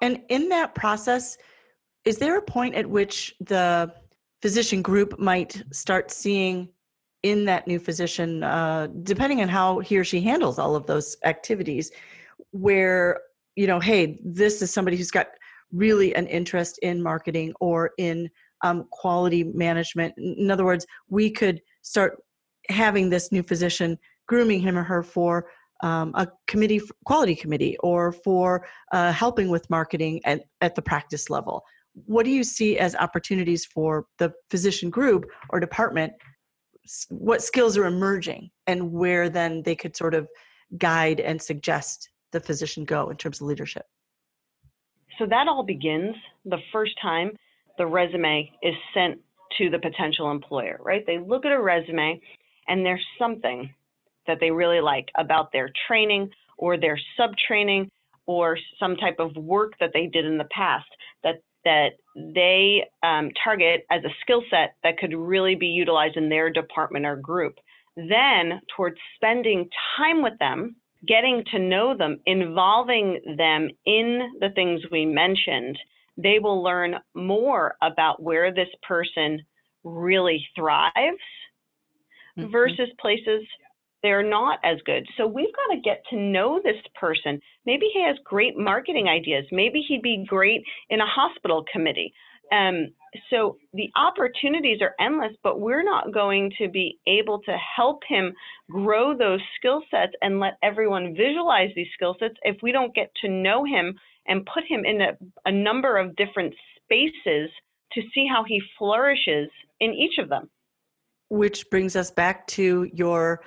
And 0.01 0.21
in 0.29 0.49
that 0.49 0.75
process, 0.75 1.37
is 2.05 2.17
there 2.17 2.37
a 2.37 2.41
point 2.41 2.75
at 2.75 2.85
which 2.85 3.33
the 3.39 3.93
physician 4.41 4.81
group 4.81 5.17
might 5.19 5.61
start 5.71 6.11
seeing 6.11 6.69
in 7.23 7.45
that 7.45 7.67
new 7.67 7.79
physician, 7.79 8.43
uh, 8.43 8.87
depending 9.03 9.41
on 9.41 9.47
how 9.47 9.79
he 9.79 9.97
or 9.97 10.03
she 10.03 10.21
handles 10.21 10.59
all 10.59 10.75
of 10.75 10.85
those 10.85 11.17
activities, 11.23 11.91
where 12.51 13.19
you 13.55 13.67
know, 13.67 13.79
hey, 13.79 14.19
this 14.23 14.61
is 14.61 14.71
somebody 14.71 14.97
who's 14.97 15.11
got 15.11 15.27
really 15.71 16.15
an 16.15 16.27
interest 16.27 16.77
in 16.79 17.01
marketing 17.01 17.53
or 17.59 17.91
in 17.97 18.29
um, 18.63 18.85
quality 18.91 19.43
management. 19.43 20.13
In 20.17 20.51
other 20.51 20.65
words, 20.65 20.85
we 21.09 21.29
could 21.29 21.61
start 21.81 22.21
having 22.69 23.09
this 23.09 23.31
new 23.31 23.43
physician 23.43 23.97
grooming 24.27 24.59
him 24.59 24.77
or 24.77 24.83
her 24.83 25.03
for 25.03 25.47
um, 25.83 26.11
a 26.15 26.27
committee, 26.47 26.81
quality 27.05 27.35
committee, 27.35 27.77
or 27.79 28.11
for 28.11 28.65
uh, 28.91 29.11
helping 29.11 29.49
with 29.49 29.69
marketing 29.69 30.21
at, 30.25 30.41
at 30.61 30.73
the 30.75 30.81
practice 30.81 31.29
level. 31.29 31.63
What 32.05 32.25
do 32.25 32.31
you 32.31 32.43
see 32.43 32.77
as 32.77 32.95
opportunities 32.95 33.65
for 33.65 34.05
the 34.19 34.33
physician 34.49 34.89
group 34.89 35.25
or 35.49 35.59
department? 35.59 36.13
What 37.09 37.41
skills 37.41 37.77
are 37.77 37.85
emerging, 37.85 38.51
and 38.67 38.91
where 38.91 39.29
then 39.29 39.63
they 39.63 39.75
could 39.75 39.95
sort 39.95 40.13
of 40.13 40.27
guide 40.77 41.19
and 41.19 41.41
suggest 41.41 42.09
the 42.31 42.39
physician 42.39 42.85
go 42.85 43.09
in 43.09 43.17
terms 43.17 43.41
of 43.41 43.47
leadership? 43.47 43.85
So 45.17 45.25
that 45.27 45.47
all 45.47 45.63
begins 45.63 46.15
the 46.43 46.59
first 46.71 46.93
time 47.01 47.31
the 47.77 47.87
resume 47.87 48.51
is 48.61 48.75
sent 48.93 49.19
to 49.57 49.69
the 49.69 49.79
potential 49.79 50.31
employer, 50.31 50.77
right? 50.81 51.05
They 51.05 51.17
look 51.17 51.45
at 51.45 51.51
a 51.51 51.61
resume 51.61 52.19
and 52.67 52.85
there's 52.85 53.05
something 53.17 53.73
that 54.27 54.39
they 54.39 54.51
really 54.51 54.81
like 54.81 55.07
about 55.17 55.51
their 55.51 55.69
training 55.87 56.29
or 56.57 56.77
their 56.77 56.99
sub 57.17 57.31
training 57.47 57.89
or 58.25 58.57
some 58.79 58.95
type 58.95 59.17
of 59.19 59.35
work 59.35 59.73
that 59.79 59.91
they 59.93 60.07
did 60.07 60.25
in 60.25 60.37
the 60.37 60.47
past 60.51 60.87
that 61.65 61.89
they 62.15 62.85
um, 63.03 63.29
target 63.43 63.85
as 63.91 64.03
a 64.03 64.15
skill 64.21 64.41
set 64.49 64.75
that 64.83 64.97
could 64.97 65.13
really 65.13 65.55
be 65.55 65.67
utilized 65.67 66.15
in 66.15 66.29
their 66.29 66.49
department 66.49 67.05
or 67.05 67.17
group. 67.17 67.55
Then, 67.97 68.61
towards 68.75 68.97
spending 69.15 69.69
time 69.97 70.21
with 70.21 70.37
them 70.39 70.75
getting 71.07 71.43
to 71.51 71.59
know 71.59 71.95
them, 71.95 72.19
involving 72.25 73.19
them 73.37 73.69
in 73.85 74.31
the 74.39 74.49
things 74.55 74.81
we 74.91 75.05
mentioned, 75.05 75.77
they 76.17 76.39
will 76.39 76.63
learn 76.63 76.95
more 77.13 77.75
about 77.81 78.21
where 78.21 78.53
this 78.53 78.69
person 78.87 79.41
really 79.83 80.45
thrives 80.55 80.93
mm-hmm. 82.37 82.51
versus 82.51 82.89
places 82.99 83.43
they're 84.05 84.23
not 84.23 84.59
as 84.63 84.77
good. 84.85 85.05
So 85.17 85.25
we've 85.25 85.55
got 85.55 85.73
to 85.73 85.81
get 85.81 86.03
to 86.11 86.15
know 86.15 86.61
this 86.63 86.81
person. 86.99 87.41
Maybe 87.65 87.87
he 87.91 88.01
has 88.05 88.15
great 88.23 88.55
marketing 88.55 89.07
ideas. 89.07 89.45
Maybe 89.51 89.83
he'd 89.87 90.03
be 90.03 90.23
great 90.27 90.61
in 90.89 91.01
a 91.01 91.07
hospital 91.07 91.65
committee. 91.73 92.13
Um, 92.51 92.89
so 93.31 93.57
the 93.73 93.89
opportunities 93.95 94.79
are 94.81 94.93
endless, 94.99 95.33
but 95.43 95.59
we're 95.59 95.83
not 95.83 96.13
going 96.13 96.51
to 96.59 96.69
be 96.69 96.99
able 97.07 97.39
to 97.41 97.57
help 97.75 98.03
him 98.07 98.33
grow 98.69 99.17
those 99.17 99.41
skill 99.57 99.81
sets 99.89 100.13
and 100.21 100.39
let 100.39 100.53
everyone 100.61 101.15
visualize 101.15 101.71
these 101.75 101.87
skill 101.95 102.15
sets 102.19 102.35
if 102.43 102.57
we 102.61 102.71
don't 102.71 102.93
get 102.93 103.09
to 103.23 103.29
know 103.29 103.65
him 103.65 103.95
and 104.27 104.47
put 104.53 104.63
him 104.67 104.85
in 104.85 105.01
a, 105.01 105.11
a 105.45 105.51
number 105.51 105.97
of 105.97 106.15
different 106.15 106.53
spaces 106.83 107.49
to 107.93 108.01
see 108.13 108.27
how 108.27 108.43
he 108.43 108.61
flourishes 108.77 109.49
in 109.79 109.91
each 109.93 110.19
of 110.19 110.29
them. 110.29 110.49
which 111.29 111.67
brings 111.71 111.95
us 111.95 112.11
back 112.11 112.45
to 112.47 112.87
your 112.93 113.41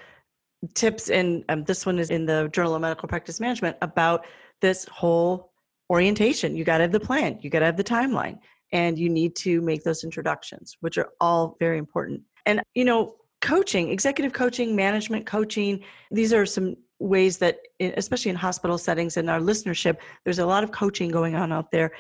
tips 0.75 1.11
and 1.11 1.45
um, 1.49 1.65
this 1.65 1.87
one 1.87 1.99
is 1.99 2.11
in 2.11 2.27
the 2.27 2.49
journal 2.53 2.75
of 2.75 2.81
medical 2.81 3.09
practice 3.09 3.41
management 3.41 3.77
about 3.83 4.27
this 4.61 4.85
whole 4.87 5.53
orientation. 5.91 6.57
You 6.57 6.65
got 6.65 6.79
to 6.79 6.85
have 6.85 6.93
the 6.93 7.01
plan. 7.01 7.39
You 7.41 7.51
got 7.51 7.61
to 7.61 7.67
have 7.67 7.77
the 7.77 7.85
timeline. 7.85 8.39
And 8.73 8.99
you 8.99 9.09
need 9.09 9.35
to 9.37 9.63
make 9.63 9.83
those 9.83 10.05
introductions 10.05 10.77
which 10.81 10.99
are 10.99 11.09
all 11.21 11.57
very 11.59 11.79
important. 11.79 12.23
And 12.45 12.61
you 12.75 12.85
know 12.85 13.15
coaching 13.41 13.91
executive 13.91 14.33
coaching 14.33 14.75
management 14.75 15.25
coaching 15.25 15.81
these 16.11 16.33
are 16.33 16.45
some 16.45 16.75
ways 16.99 17.39
that 17.39 17.61
especially 17.81 18.31
in 18.31 18.37
hospital 18.37 18.77
settings 18.77 19.17
and 19.17 19.31
our 19.31 19.39
listenership 19.39 19.99
there's 20.25 20.41
a 20.41 20.45
lot 20.45 20.65
of 20.65 20.73
coaching 20.73 21.11
going 21.11 21.35
on 21.35 21.53
out 21.53 21.71
there. 21.71 21.93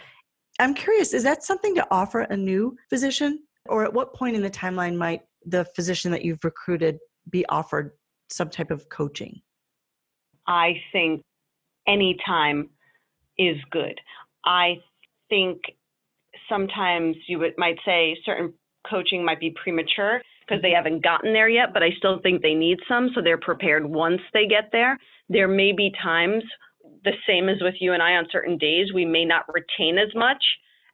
I'm 0.58 0.74
curious 0.74 1.14
is 1.14 1.22
that 1.22 1.44
something 1.44 1.74
to 1.76 1.86
offer 1.90 2.22
a 2.22 2.36
new 2.36 2.76
physician? 2.90 3.44
Or 3.66 3.84
at 3.84 3.92
what 3.92 4.14
point 4.14 4.34
in 4.36 4.42
the 4.42 4.50
timeline 4.50 4.96
might 4.96 5.22
the 5.46 5.64
physician 5.76 6.10
that 6.10 6.24
you've 6.24 6.42
recruited 6.44 6.98
be 7.30 7.46
offered 7.46 7.92
some 8.28 8.50
type 8.50 8.70
of 8.70 8.88
coaching? 8.88 9.40
I 10.46 10.80
think 10.92 11.22
any 11.86 12.16
time 12.24 12.70
is 13.38 13.56
good. 13.70 14.00
I 14.44 14.78
think 15.28 15.60
sometimes 16.48 17.16
you 17.26 17.38
would, 17.38 17.54
might 17.58 17.78
say 17.84 18.16
certain 18.24 18.52
coaching 18.88 19.24
might 19.24 19.40
be 19.40 19.54
premature 19.62 20.20
because 20.46 20.62
they 20.62 20.68
mm-hmm. 20.68 20.76
haven't 20.76 21.04
gotten 21.04 21.32
there 21.32 21.48
yet, 21.48 21.74
but 21.74 21.82
I 21.82 21.90
still 21.98 22.20
think 22.22 22.42
they 22.42 22.54
need 22.54 22.78
some 22.88 23.10
so 23.14 23.20
they're 23.22 23.38
prepared 23.38 23.84
once 23.84 24.20
they 24.32 24.46
get 24.46 24.70
there. 24.72 24.98
There 25.28 25.48
may 25.48 25.72
be 25.72 25.92
times, 26.02 26.42
the 27.04 27.12
same 27.26 27.48
as 27.48 27.58
with 27.60 27.74
you 27.80 27.92
and 27.92 28.02
I 28.02 28.12
on 28.12 28.26
certain 28.32 28.58
days, 28.58 28.92
we 28.92 29.04
may 29.04 29.24
not 29.24 29.44
retain 29.52 29.98
as 29.98 30.14
much 30.14 30.42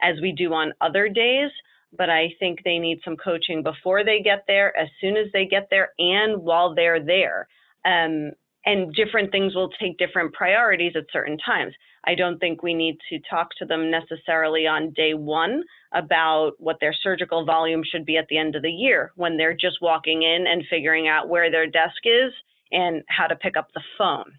as 0.02 0.16
we 0.20 0.32
do 0.32 0.52
on 0.52 0.72
other 0.80 1.08
days 1.08 1.50
but 1.96 2.10
I 2.10 2.34
think 2.38 2.60
they 2.64 2.78
need 2.78 3.00
some 3.04 3.16
coaching 3.16 3.62
before 3.62 4.04
they 4.04 4.20
get 4.20 4.44
there, 4.46 4.76
as 4.76 4.88
soon 5.00 5.16
as 5.16 5.26
they 5.32 5.46
get 5.46 5.68
there, 5.70 5.92
and 5.98 6.42
while 6.42 6.74
they're 6.74 7.04
there. 7.04 7.48
Um, 7.84 8.32
and 8.66 8.94
different 8.94 9.30
things 9.30 9.54
will 9.54 9.68
take 9.80 9.98
different 9.98 10.32
priorities 10.32 10.94
at 10.96 11.04
certain 11.12 11.36
times. 11.38 11.74
I 12.06 12.14
don't 12.14 12.38
think 12.38 12.62
we 12.62 12.74
need 12.74 12.96
to 13.10 13.18
talk 13.28 13.48
to 13.58 13.66
them 13.66 13.90
necessarily 13.90 14.66
on 14.66 14.92
day 14.92 15.14
one 15.14 15.62
about 15.92 16.52
what 16.58 16.76
their 16.80 16.94
surgical 17.02 17.44
volume 17.44 17.82
should 17.84 18.06
be 18.06 18.16
at 18.16 18.26
the 18.28 18.38
end 18.38 18.56
of 18.56 18.62
the 18.62 18.70
year 18.70 19.12
when 19.16 19.36
they're 19.36 19.56
just 19.56 19.82
walking 19.82 20.22
in 20.22 20.46
and 20.46 20.64
figuring 20.68 21.08
out 21.08 21.28
where 21.28 21.50
their 21.50 21.66
desk 21.66 21.96
is 22.04 22.32
and 22.72 23.02
how 23.08 23.26
to 23.26 23.36
pick 23.36 23.56
up 23.56 23.68
the 23.74 23.82
phone. 23.98 24.32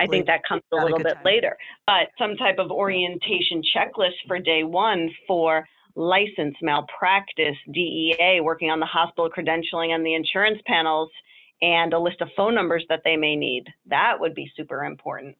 I 0.00 0.06
think 0.06 0.26
that 0.26 0.42
comes 0.48 0.62
a 0.72 0.76
little 0.76 0.98
bit 0.98 1.14
time. 1.14 1.24
later. 1.24 1.56
But 1.86 2.10
some 2.18 2.36
type 2.36 2.58
of 2.58 2.70
orientation 2.70 3.62
checklist 3.76 4.14
for 4.28 4.38
day 4.38 4.62
one 4.62 5.10
for 5.26 5.66
license, 5.98 6.54
malpractice, 6.62 7.56
DEA, 7.72 8.40
working 8.42 8.70
on 8.70 8.80
the 8.80 8.86
hospital 8.86 9.28
credentialing 9.28 9.90
and 9.90 10.04
the 10.06 10.14
insurance 10.14 10.60
panels, 10.66 11.10
and 11.60 11.92
a 11.92 11.98
list 11.98 12.20
of 12.20 12.28
phone 12.36 12.54
numbers 12.54 12.84
that 12.88 13.00
they 13.04 13.16
may 13.16 13.34
need. 13.34 13.64
That 13.86 14.18
would 14.20 14.34
be 14.34 14.50
super 14.56 14.84
important. 14.84 15.36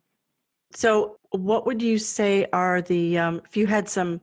So, 0.75 1.16
what 1.31 1.64
would 1.64 1.81
you 1.81 1.97
say 1.97 2.47
are 2.53 2.83
the, 2.83 3.18
um, 3.18 3.40
if 3.47 3.57
you 3.57 3.66
had 3.66 3.88
some 3.88 4.21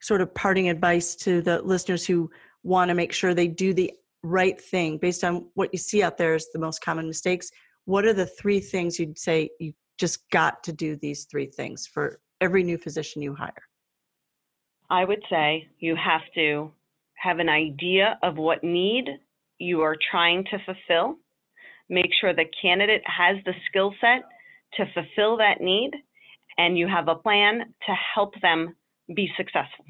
sort 0.00 0.20
of 0.20 0.34
parting 0.34 0.68
advice 0.68 1.14
to 1.16 1.40
the 1.40 1.62
listeners 1.62 2.04
who 2.04 2.30
want 2.64 2.88
to 2.88 2.94
make 2.94 3.12
sure 3.12 3.32
they 3.32 3.48
do 3.48 3.72
the 3.72 3.92
right 4.22 4.60
thing 4.60 4.98
based 4.98 5.24
on 5.24 5.46
what 5.54 5.72
you 5.72 5.78
see 5.78 6.02
out 6.02 6.18
there 6.18 6.34
as 6.34 6.48
the 6.52 6.58
most 6.58 6.82
common 6.82 7.06
mistakes? 7.06 7.50
What 7.84 8.04
are 8.04 8.12
the 8.12 8.26
three 8.26 8.60
things 8.60 8.98
you'd 8.98 9.18
say 9.18 9.50
you 9.60 9.72
just 9.98 10.28
got 10.30 10.64
to 10.64 10.72
do 10.72 10.96
these 10.96 11.24
three 11.24 11.46
things 11.46 11.86
for 11.86 12.20
every 12.40 12.62
new 12.62 12.76
physician 12.76 13.22
you 13.22 13.34
hire? 13.34 13.62
I 14.90 15.04
would 15.04 15.22
say 15.28 15.68
you 15.78 15.96
have 15.96 16.22
to 16.34 16.70
have 17.14 17.38
an 17.38 17.48
idea 17.48 18.18
of 18.22 18.36
what 18.36 18.62
need 18.62 19.08
you 19.58 19.80
are 19.82 19.96
trying 20.10 20.44
to 20.44 20.58
fulfill. 20.64 21.16
Make 21.88 22.10
sure 22.20 22.34
the 22.34 22.44
candidate 22.60 23.02
has 23.04 23.36
the 23.44 23.54
skill 23.68 23.94
set 24.00 24.22
to 24.74 24.84
fulfill 24.92 25.36
that 25.38 25.60
need, 25.60 25.92
and 26.58 26.76
you 26.76 26.86
have 26.88 27.08
a 27.08 27.14
plan 27.14 27.60
to 27.86 27.94
help 28.14 28.34
them 28.42 28.74
be 29.14 29.30
successful. 29.36 29.84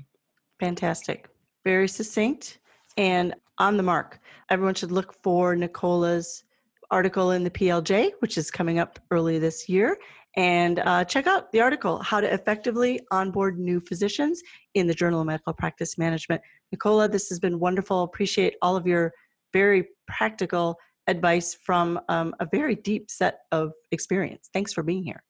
Fantastic. 0.61 1.28
Very 1.64 1.88
succinct 1.88 2.59
and 2.96 3.35
on 3.59 3.76
the 3.76 3.82
mark. 3.82 4.20
Everyone 4.50 4.74
should 4.74 4.92
look 4.92 5.14
for 5.22 5.56
Nicola's 5.56 6.44
article 6.90 7.32
in 7.32 7.42
the 7.42 7.50
PLJ, 7.50 8.12
which 8.20 8.38
is 8.38 8.50
coming 8.50 8.78
up 8.78 8.98
early 9.11 9.38
this 9.38 9.68
year, 9.68 9.98
and 10.37 10.80
uh, 10.80 11.04
check 11.04 11.26
out 11.26 11.50
the 11.52 11.61
article 11.61 11.98
how 12.02 12.20
to 12.20 12.32
effectively 12.32 13.00
onboard 13.11 13.59
new 13.59 13.80
physicians 13.80 14.42
in 14.76 14.86
the 14.86 14.94
journal 14.94 15.20
of 15.20 15.26
medical 15.26 15.52
practice 15.52 15.98
management. 15.98 16.40
Nicola 16.70 17.08
this 17.08 17.28
has 17.30 17.40
been 17.40 17.58
wonderful. 17.58 18.02
Appreciate 18.02 18.54
all 18.62 18.76
of 18.76 18.86
your 18.86 19.12
very 19.52 19.88
practical 20.06 20.78
advice 21.06 21.54
from 21.54 22.00
um, 22.08 22.34
a 22.40 22.46
very 22.50 22.74
deep 22.74 23.10
set 23.10 23.40
of 23.52 23.72
experience. 23.90 24.50
Thanks 24.52 24.72
for 24.72 24.82
being 24.82 25.02
here. 25.02 25.22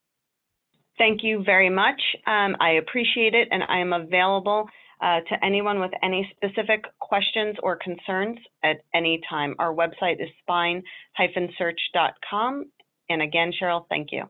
Thank 0.98 1.22
you 1.22 1.44
very 1.44 1.70
much. 1.70 2.00
Um, 2.26 2.56
i 2.60 2.72
appreciate 2.72 3.34
it 3.34 3.48
and 3.50 3.62
i 3.68 3.78
am 3.78 3.92
available 3.92 4.66
uh, 5.02 5.20
to 5.28 5.44
anyone 5.44 5.78
with 5.78 5.90
any 6.02 6.26
specific 6.34 6.86
questions 7.00 7.54
or 7.62 7.76
concerns 7.76 8.38
at 8.64 8.78
any 8.94 9.20
time. 9.28 9.54
Our 9.58 9.74
website 9.74 10.22
is 10.22 10.30
spine-search.com 10.40 12.64
and 13.10 13.22
again 13.22 13.52
cheryl 13.60 13.84
thank 13.90 14.10
you. 14.10 14.24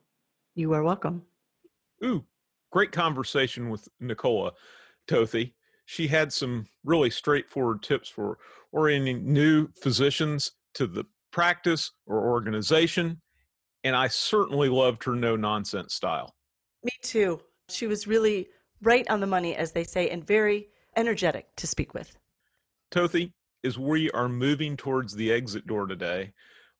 You 0.57 0.73
are 0.73 0.83
welcome. 0.83 1.23
Ooh, 2.05 2.25
great 2.73 2.91
conversation 2.93 3.71
with 3.71 3.89
Nicola 4.01 4.53
Tothy. 5.07 5.55
She 5.85 6.09
had 6.09 6.33
some 6.33 6.67
really 6.85 7.11
straightforward 7.11 7.83
tips 7.83 8.09
for 8.09 8.39
orienting 8.73 9.33
new 9.33 9.69
physicians 9.81 10.53
to 10.75 10.87
the 10.87 11.05
practice 11.31 11.93
or 12.07 12.29
organization. 12.29 13.21
And 13.85 13.95
I 13.95 14.09
certainly 14.09 14.69
loved 14.69 15.05
her 15.05 15.15
no 15.15 15.37
nonsense 15.37 15.95
style. 15.95 16.35
Me 16.83 16.93
too. 17.03 17.41
She 17.69 17.87
was 17.87 18.07
really 18.07 18.49
right 18.83 19.09
on 19.09 19.21
the 19.21 19.27
money, 19.27 19.55
as 19.55 19.73
they 19.73 19.85
say, 19.85 20.11
and 20.11 20.27
very 20.27 20.69
energetic 20.97 21.55
to 21.57 21.67
speak 21.67 21.95
with. 21.95 22.17
Tothy, 22.91 23.33
as 23.65 23.79
we 23.79 24.11
are 24.11 24.29
moving 24.29 24.77
towards 24.77 25.15
the 25.15 25.33
exit 25.33 25.67
door 25.67 25.87
today, 25.87 26.33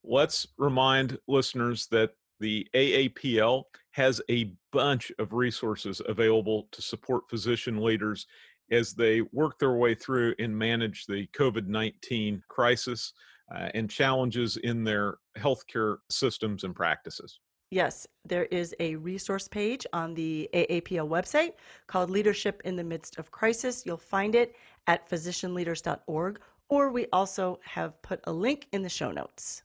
let's 0.03 0.47
remind 0.57 1.17
listeners 1.27 1.87
that 1.91 2.11
the 2.39 2.67
AAPL 2.73 3.63
has 3.97 4.21
a 4.29 4.53
bunch 4.71 5.11
of 5.17 5.33
resources 5.33 6.03
available 6.07 6.67
to 6.71 6.83
support 6.83 7.27
physician 7.27 7.81
leaders 7.81 8.27
as 8.69 8.93
they 8.93 9.21
work 9.33 9.57
their 9.57 9.73
way 9.73 9.95
through 9.95 10.35
and 10.37 10.55
manage 10.55 11.07
the 11.07 11.25
COVID 11.35 11.65
19 11.65 12.43
crisis 12.47 13.13
uh, 13.51 13.69
and 13.73 13.89
challenges 13.89 14.57
in 14.57 14.83
their 14.83 15.17
healthcare 15.39 15.97
systems 16.11 16.63
and 16.63 16.75
practices. 16.75 17.39
Yes, 17.71 18.05
there 18.23 18.45
is 18.45 18.75
a 18.79 18.95
resource 18.97 19.47
page 19.47 19.87
on 19.93 20.13
the 20.13 20.47
AAPL 20.53 21.09
website 21.09 21.53
called 21.87 22.11
Leadership 22.11 22.61
in 22.65 22.75
the 22.75 22.83
Midst 22.83 23.17
of 23.17 23.31
Crisis. 23.31 23.81
You'll 23.83 23.97
find 23.97 24.35
it 24.35 24.55
at 24.85 25.09
physicianleaders.org, 25.09 26.39
or 26.69 26.91
we 26.91 27.07
also 27.11 27.59
have 27.63 27.99
put 28.03 28.19
a 28.25 28.31
link 28.31 28.67
in 28.73 28.83
the 28.83 28.89
show 28.89 29.11
notes. 29.11 29.63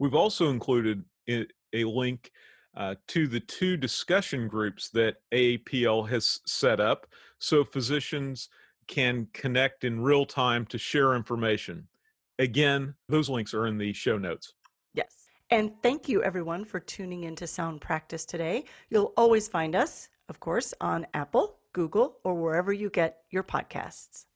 We've 0.00 0.14
also 0.14 0.50
included 0.50 1.04
a 1.28 1.84
link 1.84 2.32
uh, 2.76 2.94
to 3.08 3.26
the 3.26 3.40
two 3.40 3.76
discussion 3.76 4.48
groups 4.48 4.88
that 4.90 5.16
AAPL 5.32 6.08
has 6.08 6.40
set 6.46 6.80
up 6.80 7.06
so 7.38 7.64
physicians 7.64 8.48
can 8.86 9.28
connect 9.32 9.84
in 9.84 10.00
real 10.00 10.26
time 10.26 10.66
to 10.66 10.78
share 10.78 11.14
information. 11.14 11.86
Again, 12.38 12.94
those 13.08 13.28
links 13.28 13.54
are 13.54 13.66
in 13.66 13.78
the 13.78 13.92
show 13.92 14.18
notes. 14.18 14.54
Yes. 14.92 15.26
And 15.50 15.72
thank 15.82 16.08
you, 16.08 16.22
everyone, 16.22 16.64
for 16.64 16.80
tuning 16.80 17.24
into 17.24 17.46
Sound 17.46 17.80
Practice 17.80 18.24
today. 18.24 18.64
You'll 18.90 19.12
always 19.16 19.46
find 19.46 19.76
us, 19.76 20.08
of 20.28 20.40
course, 20.40 20.74
on 20.80 21.06
Apple, 21.14 21.56
Google, 21.72 22.18
or 22.24 22.34
wherever 22.34 22.72
you 22.72 22.90
get 22.90 23.18
your 23.30 23.44
podcasts. 23.44 24.26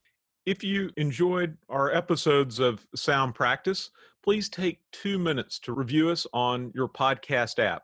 If 0.45 0.63
you 0.63 0.89
enjoyed 0.97 1.57
our 1.67 1.93
episodes 1.93 2.59
of 2.59 2.87
Sound 2.95 3.35
Practice, 3.35 3.91
please 4.23 4.49
take 4.49 4.79
two 4.91 5.19
minutes 5.19 5.59
to 5.59 5.73
review 5.73 6.09
us 6.09 6.25
on 6.33 6.71
your 6.73 6.87
podcast 6.87 7.59
app. 7.59 7.83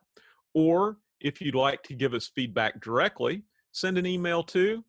Or 0.56 0.98
if 1.20 1.42
you'd 1.42 1.54
like 1.54 1.84
to 1.84 1.94
give 1.94 2.16
us 2.16 2.28
feedback 2.34 2.82
directly, 2.82 3.44
send 3.72 4.00
an 4.00 4.08
email 4.08 4.42
to 4.44 4.84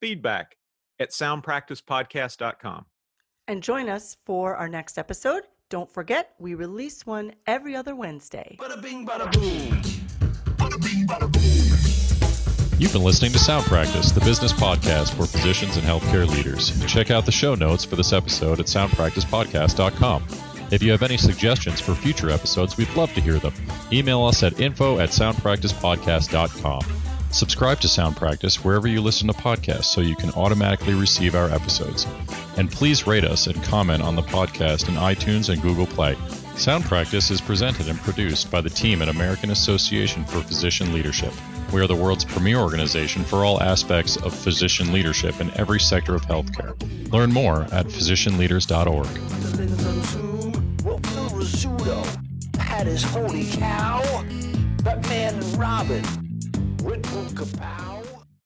feedback 0.00 0.56
at 1.00 1.10
soundpracticepodcast.com. 1.10 2.86
And 3.48 3.62
join 3.62 3.88
us 3.88 4.16
for 4.24 4.56
our 4.56 4.68
next 4.68 4.98
episode. 4.98 5.42
Don't 5.68 5.90
forget, 5.90 6.34
we 6.38 6.54
release 6.54 7.06
one 7.06 7.32
every 7.46 7.74
other 7.74 7.96
Wednesday. 7.96 8.56
Bada 8.60 8.80
bing, 8.80 9.06
bada 9.06 9.32
boom. 9.32 9.82
Bada 10.56 10.80
bing, 10.80 11.06
bada 11.06 11.32
boom. 11.32 11.46
You've 12.78 12.92
been 12.92 13.02
listening 13.02 13.32
to 13.32 13.38
Sound 13.38 13.64
Practice, 13.64 14.12
the 14.12 14.20
business 14.20 14.52
podcast 14.52 15.14
for 15.14 15.26
physicians 15.26 15.76
and 15.78 15.86
healthcare 15.86 16.28
leaders. 16.28 16.84
Check 16.86 17.10
out 17.10 17.24
the 17.24 17.32
show 17.32 17.54
notes 17.54 17.86
for 17.86 17.96
this 17.96 18.12
episode 18.12 18.60
at 18.60 18.66
soundpracticepodcast.com. 18.66 20.45
If 20.70 20.82
you 20.82 20.90
have 20.90 21.02
any 21.02 21.16
suggestions 21.16 21.80
for 21.80 21.94
future 21.94 22.30
episodes, 22.30 22.76
we'd 22.76 22.94
love 22.96 23.12
to 23.14 23.20
hear 23.20 23.38
them. 23.38 23.54
Email 23.92 24.24
us 24.24 24.42
at 24.42 24.60
info 24.60 24.98
at 24.98 25.10
soundpracticepodcast.com. 25.10 26.80
Subscribe 27.30 27.80
to 27.80 27.88
Sound 27.88 28.16
Practice 28.16 28.64
wherever 28.64 28.88
you 28.88 29.00
listen 29.00 29.28
to 29.28 29.34
podcasts 29.34 29.84
so 29.84 30.00
you 30.00 30.16
can 30.16 30.30
automatically 30.30 30.94
receive 30.94 31.34
our 31.34 31.50
episodes. 31.50 32.06
And 32.56 32.70
please 32.70 33.06
rate 33.06 33.24
us 33.24 33.46
and 33.46 33.62
comment 33.64 34.02
on 34.02 34.16
the 34.16 34.22
podcast 34.22 34.88
in 34.88 34.94
iTunes 34.94 35.52
and 35.52 35.60
Google 35.60 35.86
Play. 35.86 36.16
Sound 36.56 36.84
Practice 36.84 37.30
is 37.30 37.40
presented 37.40 37.88
and 37.88 37.98
produced 38.00 38.50
by 38.50 38.60
the 38.60 38.70
team 38.70 39.02
at 39.02 39.08
American 39.08 39.50
Association 39.50 40.24
for 40.24 40.40
Physician 40.40 40.94
Leadership. 40.94 41.32
We 41.72 41.80
are 41.80 41.86
the 41.86 41.94
world's 41.94 42.24
premier 42.24 42.58
organization 42.58 43.24
for 43.24 43.44
all 43.44 43.62
aspects 43.62 44.16
of 44.16 44.34
physician 44.34 44.92
leadership 44.92 45.40
in 45.40 45.50
every 45.58 45.80
sector 45.80 46.14
of 46.14 46.22
healthcare. 46.22 46.74
Learn 47.12 47.32
more 47.32 47.62
at 47.72 47.86
physicianleaders.org. 47.86 50.35
That 52.76 52.88
is 52.88 53.02
holy 53.04 53.46
cow! 53.52 54.02
Batman 54.82 55.36
and 55.36 55.56
Robin. 55.56 56.04
Bull 56.76 57.24
Kapow. 57.32 57.95